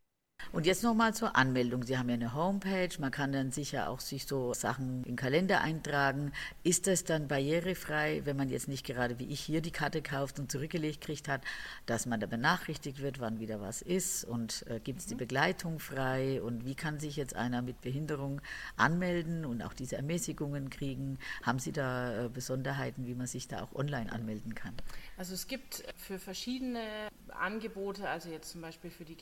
Und 0.51 0.65
jetzt 0.65 0.83
nochmal 0.83 1.13
zur 1.13 1.35
Anmeldung. 1.35 1.83
Sie 1.83 1.97
haben 1.97 2.09
ja 2.09 2.15
eine 2.15 2.33
Homepage, 2.33 2.89
man 2.99 3.11
kann 3.11 3.31
dann 3.31 3.51
sicher 3.51 3.89
auch 3.89 3.99
sich 3.99 4.25
so 4.25 4.53
Sachen 4.53 4.97
in 4.97 5.03
den 5.03 5.15
Kalender 5.15 5.61
eintragen. 5.61 6.31
Ist 6.63 6.87
das 6.87 7.03
dann 7.03 7.27
barrierefrei, 7.27 8.21
wenn 8.25 8.37
man 8.37 8.49
jetzt 8.49 8.67
nicht 8.67 8.85
gerade 8.85 9.19
wie 9.19 9.25
ich 9.25 9.39
hier 9.39 9.61
die 9.61 9.71
Karte 9.71 10.01
kauft 10.01 10.39
und 10.39 10.51
zurückgelegt 10.51 11.01
kriegt 11.01 11.27
hat, 11.27 11.43
dass 11.85 12.05
man 12.05 12.19
da 12.19 12.27
benachrichtigt 12.27 13.01
wird, 13.01 13.19
wann 13.19 13.39
wieder 13.39 13.61
was 13.61 13.81
ist 13.81 14.23
und 14.23 14.65
äh, 14.67 14.79
gibt 14.79 14.99
es 14.99 15.05
die 15.07 15.15
mhm. 15.15 15.19
Begleitung 15.19 15.79
frei 15.79 16.41
und 16.41 16.65
wie 16.65 16.75
kann 16.75 16.99
sich 16.99 17.15
jetzt 17.15 17.35
einer 17.35 17.61
mit 17.61 17.81
Behinderung 17.81 18.41
anmelden 18.77 19.45
und 19.45 19.61
auch 19.61 19.73
diese 19.73 19.95
Ermäßigungen 19.95 20.69
kriegen? 20.69 21.19
Haben 21.43 21.59
Sie 21.59 21.71
da 21.71 22.25
äh, 22.25 22.29
Besonderheiten, 22.29 23.05
wie 23.07 23.15
man 23.15 23.27
sich 23.27 23.47
da 23.47 23.63
auch 23.63 23.73
online 23.75 24.11
anmelden 24.11 24.55
kann? 24.55 24.73
Also 25.17 25.33
es 25.33 25.47
gibt 25.47 25.83
für 25.97 26.19
verschiedene 26.19 26.81
Angebote, 27.29 28.09
also 28.09 28.29
jetzt 28.29 28.51
zum 28.51 28.61
Beispiel 28.61 28.91
für 28.91 29.05
die 29.05 29.15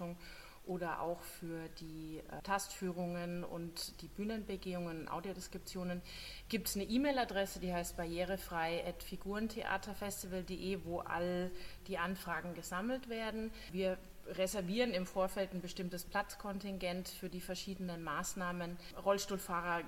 Gebärdensprachdolmetschung 0.00 0.16
oder 0.66 1.00
auch 1.00 1.22
für 1.22 1.70
die 1.80 2.18
äh, 2.18 2.42
Tastführungen 2.42 3.44
und 3.44 4.02
die 4.02 4.08
Bühnenbegehungen 4.08 5.00
und 5.00 5.08
Audiodeskriptionen 5.08 6.02
gibt 6.48 6.68
es 6.68 6.76
eine 6.76 6.84
E-Mail-Adresse, 6.84 7.60
die 7.60 7.72
heißt 7.72 7.96
barrierefrei.figurentheaterfestival.de, 7.96 10.84
wo 10.84 10.98
all 11.00 11.50
die 11.88 11.96
Anfragen 11.98 12.54
gesammelt 12.54 13.08
werden. 13.08 13.50
Wir 13.72 13.96
reservieren 14.26 14.92
im 14.92 15.06
Vorfeld 15.06 15.54
ein 15.54 15.62
bestimmtes 15.62 16.04
Platzkontingent 16.04 17.08
für 17.08 17.30
die 17.30 17.40
verschiedenen 17.40 18.04
Maßnahmen. 18.04 18.76
Rollstuhlfahrer 19.02 19.80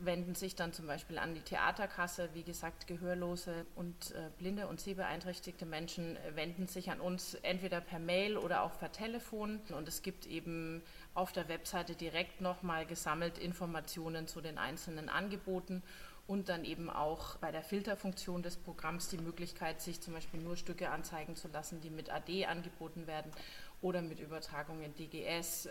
wenden 0.00 0.34
sich 0.34 0.54
dann 0.54 0.72
zum 0.72 0.86
Beispiel 0.86 1.18
an 1.18 1.34
die 1.34 1.40
Theaterkasse. 1.40 2.30
Wie 2.34 2.42
gesagt, 2.42 2.86
gehörlose 2.86 3.66
und 3.74 4.12
äh, 4.12 4.30
blinde 4.38 4.66
und 4.66 4.80
sehbeeinträchtigte 4.80 5.66
Menschen 5.66 6.16
äh, 6.16 6.36
wenden 6.36 6.66
sich 6.66 6.90
an 6.90 7.00
uns 7.00 7.34
entweder 7.34 7.80
per 7.80 7.98
Mail 7.98 8.36
oder 8.36 8.62
auch 8.62 8.78
per 8.78 8.92
Telefon. 8.92 9.60
Und 9.76 9.88
es 9.88 10.02
gibt 10.02 10.26
eben 10.26 10.82
auf 11.14 11.32
der 11.32 11.48
Webseite 11.48 11.94
direkt 11.94 12.40
nochmal 12.40 12.86
gesammelt 12.86 13.38
Informationen 13.38 14.26
zu 14.26 14.40
den 14.40 14.58
einzelnen 14.58 15.08
Angeboten 15.08 15.82
und 16.28 16.50
dann 16.50 16.64
eben 16.64 16.90
auch 16.90 17.36
bei 17.36 17.50
der 17.50 17.62
Filterfunktion 17.62 18.42
des 18.42 18.56
Programms 18.56 19.08
die 19.08 19.16
Möglichkeit, 19.16 19.80
sich 19.80 20.00
zum 20.02 20.12
Beispiel 20.12 20.40
nur 20.40 20.56
Stücke 20.56 20.90
anzeigen 20.90 21.36
zu 21.36 21.48
lassen, 21.48 21.80
die 21.80 21.90
mit 21.90 22.10
AD 22.10 22.44
angeboten 22.44 23.06
werden 23.06 23.32
oder 23.80 24.02
mit 24.02 24.20
Übertragung 24.20 24.82
in 24.82 24.94
DGS, 24.94 25.66
äh, 25.66 25.70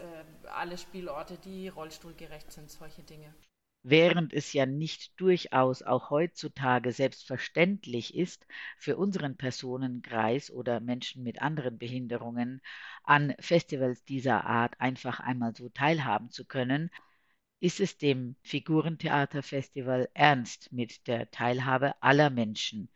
alle 0.52 0.78
Spielorte, 0.78 1.38
die 1.38 1.68
rollstuhlgerecht 1.68 2.52
sind, 2.52 2.72
solche 2.72 3.04
Dinge. 3.04 3.34
Während 3.90 4.34
es 4.34 4.52
ja 4.52 4.66
nicht 4.66 5.18
durchaus 5.20 5.82
auch 5.82 6.10
heutzutage 6.10 6.92
selbstverständlich 6.92 8.14
ist, 8.16 8.46
für 8.78 8.98
unseren 8.98 9.38
Personenkreis 9.38 10.52
oder 10.52 10.82
Menschen 10.82 11.24
mit 11.24 11.42
anderen 11.42 11.78
Behinderungen 11.78 12.62
an 13.04 13.34
Festivals 13.40 14.04
dieser 14.04 14.46
Art 14.46 14.80
einfach 14.82 15.22
einmal 15.22 15.56
so 15.56 15.70
teilhaben 15.70 16.30
zu 16.32 16.44
können, 16.44 16.92
ist 17.62 17.80
es 17.80 17.98
dem 17.98 18.36
Figurentheaterfestival 18.44 20.10
ernst 20.14 20.74
mit 20.74 21.08
der 21.08 21.32
Teilhabe 21.32 21.96
aller 22.04 22.30
Menschen. 22.30 22.90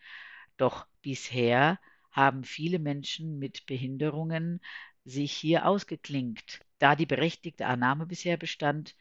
Doch 0.58 0.88
bisher 1.02 1.80
haben 2.12 2.44
viele 2.44 2.80
Menschen 2.80 3.40
mit 3.40 3.66
Behinderungen 3.66 4.60
sich 5.06 5.32
hier 5.32 5.68
ausgeklinkt, 5.68 6.60
da 6.80 6.98
die 6.98 7.06
berechtigte 7.06 7.66
Annahme 7.66 8.06
bisher 8.06 8.36
bestand, 8.36 8.94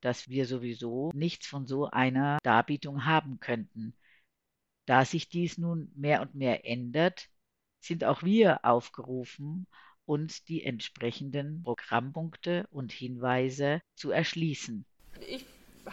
dass 0.00 0.28
wir 0.28 0.46
sowieso 0.46 1.10
nichts 1.14 1.46
von 1.46 1.66
so 1.66 1.86
einer 1.86 2.38
Darbietung 2.42 3.04
haben 3.04 3.40
könnten. 3.40 3.94
Da 4.86 5.04
sich 5.04 5.28
dies 5.28 5.58
nun 5.58 5.92
mehr 5.94 6.22
und 6.22 6.34
mehr 6.34 6.64
ändert, 6.66 7.28
sind 7.80 8.04
auch 8.04 8.22
wir 8.22 8.64
aufgerufen, 8.64 9.66
uns 10.04 10.44
die 10.44 10.64
entsprechenden 10.64 11.62
Programmpunkte 11.62 12.66
und 12.70 12.92
Hinweise 12.92 13.80
zu 13.94 14.10
erschließen. 14.10 14.86
Ich 15.26 15.44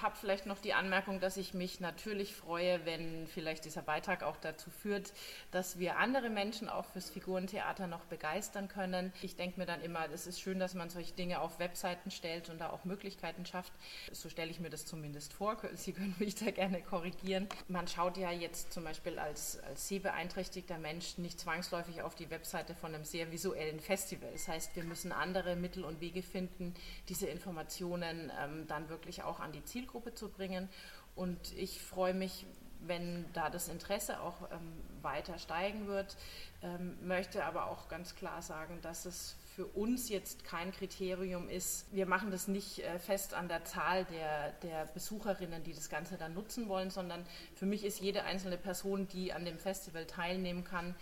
habe 0.02 0.16
vielleicht 0.16 0.46
noch 0.46 0.60
die 0.60 0.74
Anmerkung, 0.74 1.20
dass 1.20 1.38
ich 1.38 1.54
mich 1.54 1.80
natürlich 1.80 2.36
freue, 2.36 2.86
wenn 2.86 3.28
vielleicht 3.28 3.66
dieser 3.66 3.82
Beitrag 3.82 4.24
auch 4.24 4.38
dazu 4.38 4.70
führt, 4.70 5.14
dass 5.52 5.80
wir 5.80 5.98
andere 5.98 6.30
Menschen 6.30 6.70
auch 6.70 6.86
fürs 6.86 7.10
Figurentheater 7.10 7.88
noch 7.88 8.06
begeistern 8.06 8.68
können. 8.68 9.14
Ich 9.22 9.36
denke 9.36 9.60
mir 9.60 9.66
dann 9.66 9.82
immer, 9.82 10.10
es 10.12 10.28
ist 10.28 10.40
schön, 10.40 10.60
dass 10.60 10.74
man 10.74 10.90
solche 10.90 11.14
Dinge 11.14 11.42
auf 11.42 11.60
Webseiten 11.60 12.12
stellt 12.12 12.50
und 12.50 12.60
da 12.60 12.70
auch 12.70 12.86
Möglichkeiten 12.86 13.46
schafft. 13.46 13.74
So 14.12 14.30
stelle 14.30 14.52
ich 14.52 14.60
mir 14.60 14.70
das 14.70 14.86
zumindest 14.86 15.34
vor. 15.34 15.58
Sie 15.74 15.94
können 15.94 16.16
mich 16.20 16.36
da 16.36 16.52
gerne 16.52 16.82
korrigieren. 16.82 17.48
Man 17.68 17.88
schaut 17.88 18.18
ja 18.18 18.32
jetzt 18.32 18.74
zum 18.74 18.84
Beispiel 18.84 19.20
als, 19.20 19.60
als 19.64 19.88
sehbeeinträchtigter 19.88 20.78
Mensch 20.78 21.18
nicht 21.18 21.40
zwangsläufig 21.40 22.02
auf 22.02 22.16
die 22.16 22.30
Webseite 22.30 22.76
von 22.76 22.94
einem 22.94 23.06
sehr 23.06 23.32
visuellen 23.32 23.80
Festival. 23.80 24.30
Das 24.32 24.48
heißt, 24.48 24.76
wir 24.76 24.84
müssen 24.84 25.12
andere 25.12 25.56
Mittel 25.56 25.84
und 25.84 26.02
Wege 26.02 26.22
finden, 26.22 26.74
diese 27.10 27.28
Informationen 27.28 28.32
ähm, 28.40 28.68
dann 28.68 28.90
wirklich 28.90 29.24
auch 29.24 29.40
an 29.40 29.52
die 29.52 29.64
Zielgruppe 29.64 29.85
Zielgruppe 29.86 30.14
zu 30.14 30.30
bringen. 30.30 30.68
Und 31.16 31.54
ich 31.56 31.82
freue 31.82 32.14
mich, 32.14 32.46
wenn 32.82 33.26
da 33.34 33.50
das 33.50 33.68
Interesse 33.68 34.20
auch 34.20 34.52
ähm, 34.52 34.74
weiter 35.02 35.40
steigen 35.40 35.88
wird, 35.88 36.18
ähm, 36.62 36.98
möchte 37.08 37.46
aber 37.46 37.68
auch 37.68 37.88
ganz 37.88 38.16
klar 38.16 38.42
sagen, 38.42 38.80
dass 38.82 39.06
es 39.06 39.36
für 39.56 39.66
uns 39.66 40.10
jetzt 40.10 40.44
kein 40.44 40.72
Kriterium 40.72 41.48
ist. 41.48 41.86
Wir 41.94 42.06
machen 42.06 42.30
das 42.30 42.48
nicht 42.48 42.80
äh, 42.80 43.00
fest 43.00 43.34
an 43.34 43.48
der 43.48 43.64
Zahl 43.64 44.06
der, 44.06 44.52
der 44.64 44.86
Besucherinnen, 44.88 45.64
die 45.64 45.74
das 45.74 45.90
Ganze 45.90 46.18
dann 46.18 46.34
nutzen 46.34 46.68
wollen, 46.68 46.92
sondern 46.92 47.26
für 47.56 47.66
mich 47.66 47.86
ist 47.86 48.02
jede 48.02 48.24
einzelne 48.24 48.58
Person, 48.58 49.08
die 49.08 49.32
an 49.32 49.46
dem 49.46 49.58
Festival 49.58 50.06
teilnehmen 50.06 50.64
kann, 50.64 50.96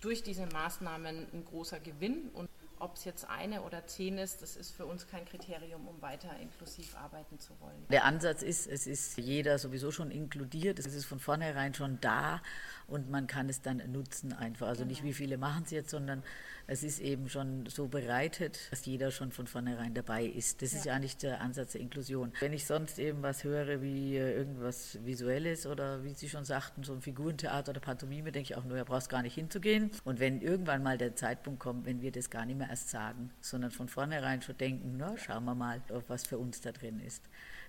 durch 0.00 0.22
diese 0.22 0.46
Maßnahmen 0.46 1.26
ein 1.32 1.44
großer 1.44 1.80
Gewinn 1.80 2.30
und 2.32 2.48
ob 2.80 2.96
es 2.96 3.04
jetzt 3.04 3.28
eine 3.28 3.62
oder 3.62 3.86
zehn 3.86 4.18
ist, 4.18 4.42
das 4.42 4.56
ist 4.56 4.74
für 4.74 4.86
uns 4.86 5.06
kein 5.06 5.24
Kriterium, 5.24 5.86
um 5.86 6.00
weiter 6.02 6.30
inklusiv 6.40 6.96
arbeiten 6.96 7.38
zu 7.38 7.58
wollen. 7.60 7.86
Der 7.90 8.04
Ansatz 8.04 8.42
ist, 8.42 8.66
es 8.66 8.86
ist 8.86 9.18
jeder 9.18 9.58
sowieso 9.58 9.90
schon 9.90 10.10
inkludiert, 10.10 10.78
es 10.78 10.86
ist 10.86 11.04
von 11.04 11.18
vornherein 11.18 11.74
schon 11.74 12.00
da 12.00 12.40
und 12.86 13.10
man 13.10 13.26
kann 13.26 13.48
es 13.48 13.60
dann 13.62 13.82
nutzen 13.92 14.32
einfach. 14.32 14.68
Also 14.68 14.80
genau. 14.80 14.90
nicht 14.90 15.04
wie 15.04 15.12
viele 15.12 15.38
machen 15.38 15.62
es 15.64 15.70
jetzt, 15.70 15.90
sondern 15.90 16.22
es 16.70 16.82
ist 16.82 17.00
eben 17.00 17.30
schon 17.30 17.64
so 17.66 17.88
bereitet, 17.88 18.70
dass 18.70 18.84
jeder 18.84 19.10
schon 19.10 19.32
von 19.32 19.46
vornherein 19.46 19.94
dabei 19.94 20.24
ist. 20.24 20.60
Das 20.60 20.72
ja. 20.72 20.78
ist 20.78 20.84
ja 20.84 20.94
eigentlich 20.94 21.16
der 21.16 21.40
Ansatz 21.40 21.72
der 21.72 21.80
Inklusion. 21.80 22.32
Wenn 22.40 22.52
ich 22.52 22.66
sonst 22.66 22.98
eben 22.98 23.22
was 23.22 23.42
höre 23.42 23.80
wie 23.80 24.16
äh, 24.16 24.34
irgendwas 24.34 24.98
Visuelles 25.02 25.66
oder 25.66 26.04
wie 26.04 26.12
Sie 26.12 26.28
schon 26.28 26.44
sagten, 26.44 26.82
so 26.82 26.92
ein 26.92 27.00
Figurentheater 27.00 27.70
oder 27.70 27.80
Pantomime, 27.80 28.32
denke 28.32 28.52
ich 28.52 28.56
auch 28.56 28.64
nur, 28.64 28.76
er 28.76 28.84
braucht 28.84 29.08
gar 29.08 29.22
nicht 29.22 29.34
hinzugehen. 29.34 29.90
Und 30.04 30.20
wenn 30.20 30.42
irgendwann 30.42 30.82
mal 30.82 30.98
der 30.98 31.16
Zeitpunkt 31.16 31.58
kommt, 31.58 31.86
wenn 31.86 32.02
wir 32.02 32.12
das 32.12 32.28
gar 32.28 32.44
nicht 32.44 32.58
mehr 32.58 32.67
erst 32.68 32.90
sagen, 32.90 33.30
sondern 33.40 33.70
von 33.70 33.88
vornherein 33.88 34.42
schon 34.42 34.56
denken, 34.56 34.96
na, 34.96 35.16
schauen 35.16 35.44
wir 35.44 35.54
mal, 35.54 35.82
was 36.06 36.26
für 36.26 36.38
uns 36.38 36.60
da 36.60 36.72
drin 36.72 37.00
ist. 37.00 37.22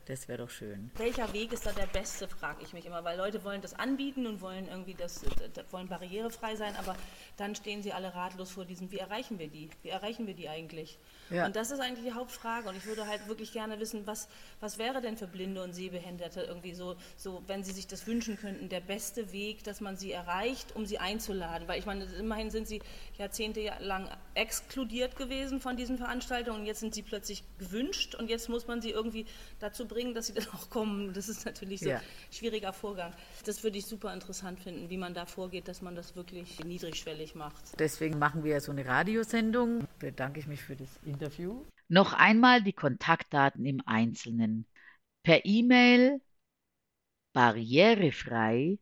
Das 0.06 0.28
wäre 0.28 0.40
doch 0.40 0.50
schön. 0.50 0.90
Welcher 0.96 1.32
Weg 1.34 1.54
ist 1.54 1.66
da 1.66 1.72
der 1.72 1.86
beste, 1.86 2.28
frage 2.28 2.64
ich 2.64 2.74
mich 2.74 2.86
immer, 2.86 3.04
weil 3.04 3.18
Leute 3.18 3.44
wollen 3.44 3.62
das 3.62 3.74
anbieten 3.74 4.26
und 4.26 4.42
wollen 4.42 4.68
irgendwie 4.68 4.96
das, 4.96 5.24
wollen 5.70 5.88
barrierefrei 5.88 6.56
sein, 6.56 6.76
aber 6.78 6.96
dann 7.38 7.54
stehen 7.54 7.84
sie 7.84 7.94
alle 7.94 8.16
ratlos 8.16 8.52
vor 8.52 8.66
diesem, 8.66 8.92
wie 8.92 8.98
erreichen 8.98 9.38
wir 9.38 9.50
die? 9.50 9.70
Wie 9.84 9.90
erreichen 9.90 10.26
wir 10.26 10.34
die 10.34 10.50
eigentlich? 10.50 10.98
Ja. 11.30 11.46
Und 11.46 11.56
das 11.56 11.72
ist 11.72 11.80
eigentlich 11.80 12.06
die 12.06 12.14
Hauptfrage. 12.14 12.70
Und 12.70 12.78
ich 12.78 12.86
würde 12.86 13.08
halt 13.08 13.28
wirklich 13.28 13.54
gerne 13.54 13.80
wissen, 13.80 14.06
was, 14.06 14.28
was 14.60 14.78
wäre 14.78 15.02
denn 15.02 15.18
für 15.18 15.28
Blinde 15.28 15.64
und 15.64 15.74
Sehbehinderte 15.74 16.42
irgendwie 16.42 16.74
so, 16.74 16.96
so, 17.18 17.44
wenn 17.48 17.64
sie 17.64 17.72
sich 17.72 17.88
das 17.88 18.08
wünschen 18.08 18.38
könnten, 18.38 18.70
der 18.70 18.82
beste 18.82 19.32
Weg, 19.32 19.64
dass 19.64 19.82
man 19.82 19.98
sie 19.98 20.12
erreicht, 20.12 20.76
um 20.76 20.86
sie 20.86 21.00
einzuladen. 21.00 21.68
Weil 21.68 21.80
ich 21.80 21.86
meine, 21.86 22.06
immerhin 22.06 22.50
sind 22.50 22.68
sie 22.68 22.82
jahrzehntelang 23.18 24.10
exkludiert 24.34 25.16
gewesen 25.16 25.60
von 25.60 25.78
diesen 25.78 25.98
Veranstaltungen 25.98 26.62
und 26.62 26.66
jetzt 26.66 26.80
sind 26.80 26.94
sie 26.94 27.02
plötzlich 27.02 27.44
gewünscht 27.58 28.16
und 28.16 28.30
jetzt 28.30 28.50
muss 28.50 28.68
man 28.68 28.82
sie 28.82 28.92
irgendwie 28.92 29.26
dazu 29.60 29.88
bringen, 29.88 30.14
dass 30.14 30.28
sie 30.28 30.34
dann 30.34 30.48
auch 30.54 30.70
kommen. 30.70 31.14
Das 31.14 31.30
ist 31.30 31.46
natürlich 31.46 31.82
so 31.82 31.90
ja. 31.90 31.98
ein 31.98 32.04
schwieriger 32.32 32.74
Vorgang. 32.74 33.14
Das 33.46 33.64
würde 33.64 33.78
ich 33.78 33.86
super 33.86 34.14
interessant 34.14 34.60
finden, 34.60 34.90
wie 34.90 34.98
man 34.98 35.14
da 35.14 35.26
vorgeht, 35.26 35.68
dass 35.68 35.82
man 35.82 35.96
das 35.96 36.16
wirklich 36.16 36.64
niedrigschwellig 36.64 37.36
macht. 37.36 37.80
Deswegen 37.80 38.18
machen 38.18 38.44
wir 38.44 38.62
so 38.62 38.72
eine 38.72 38.86
Radiosendung. 38.86 39.88
Bedanke 40.00 40.40
ich 40.40 40.48
mich 40.48 40.62
für 40.62 40.76
das 40.76 40.90
Interview. 41.06 41.19
Interview. 41.20 41.66
Noch 41.90 42.14
einmal 42.14 42.64
die 42.64 42.72
Kontaktdaten 42.72 43.66
im 43.66 43.82
Einzelnen. 43.86 44.66
Per 45.24 45.46
E-Mail 45.46 46.22
barrierefrei 47.34 48.80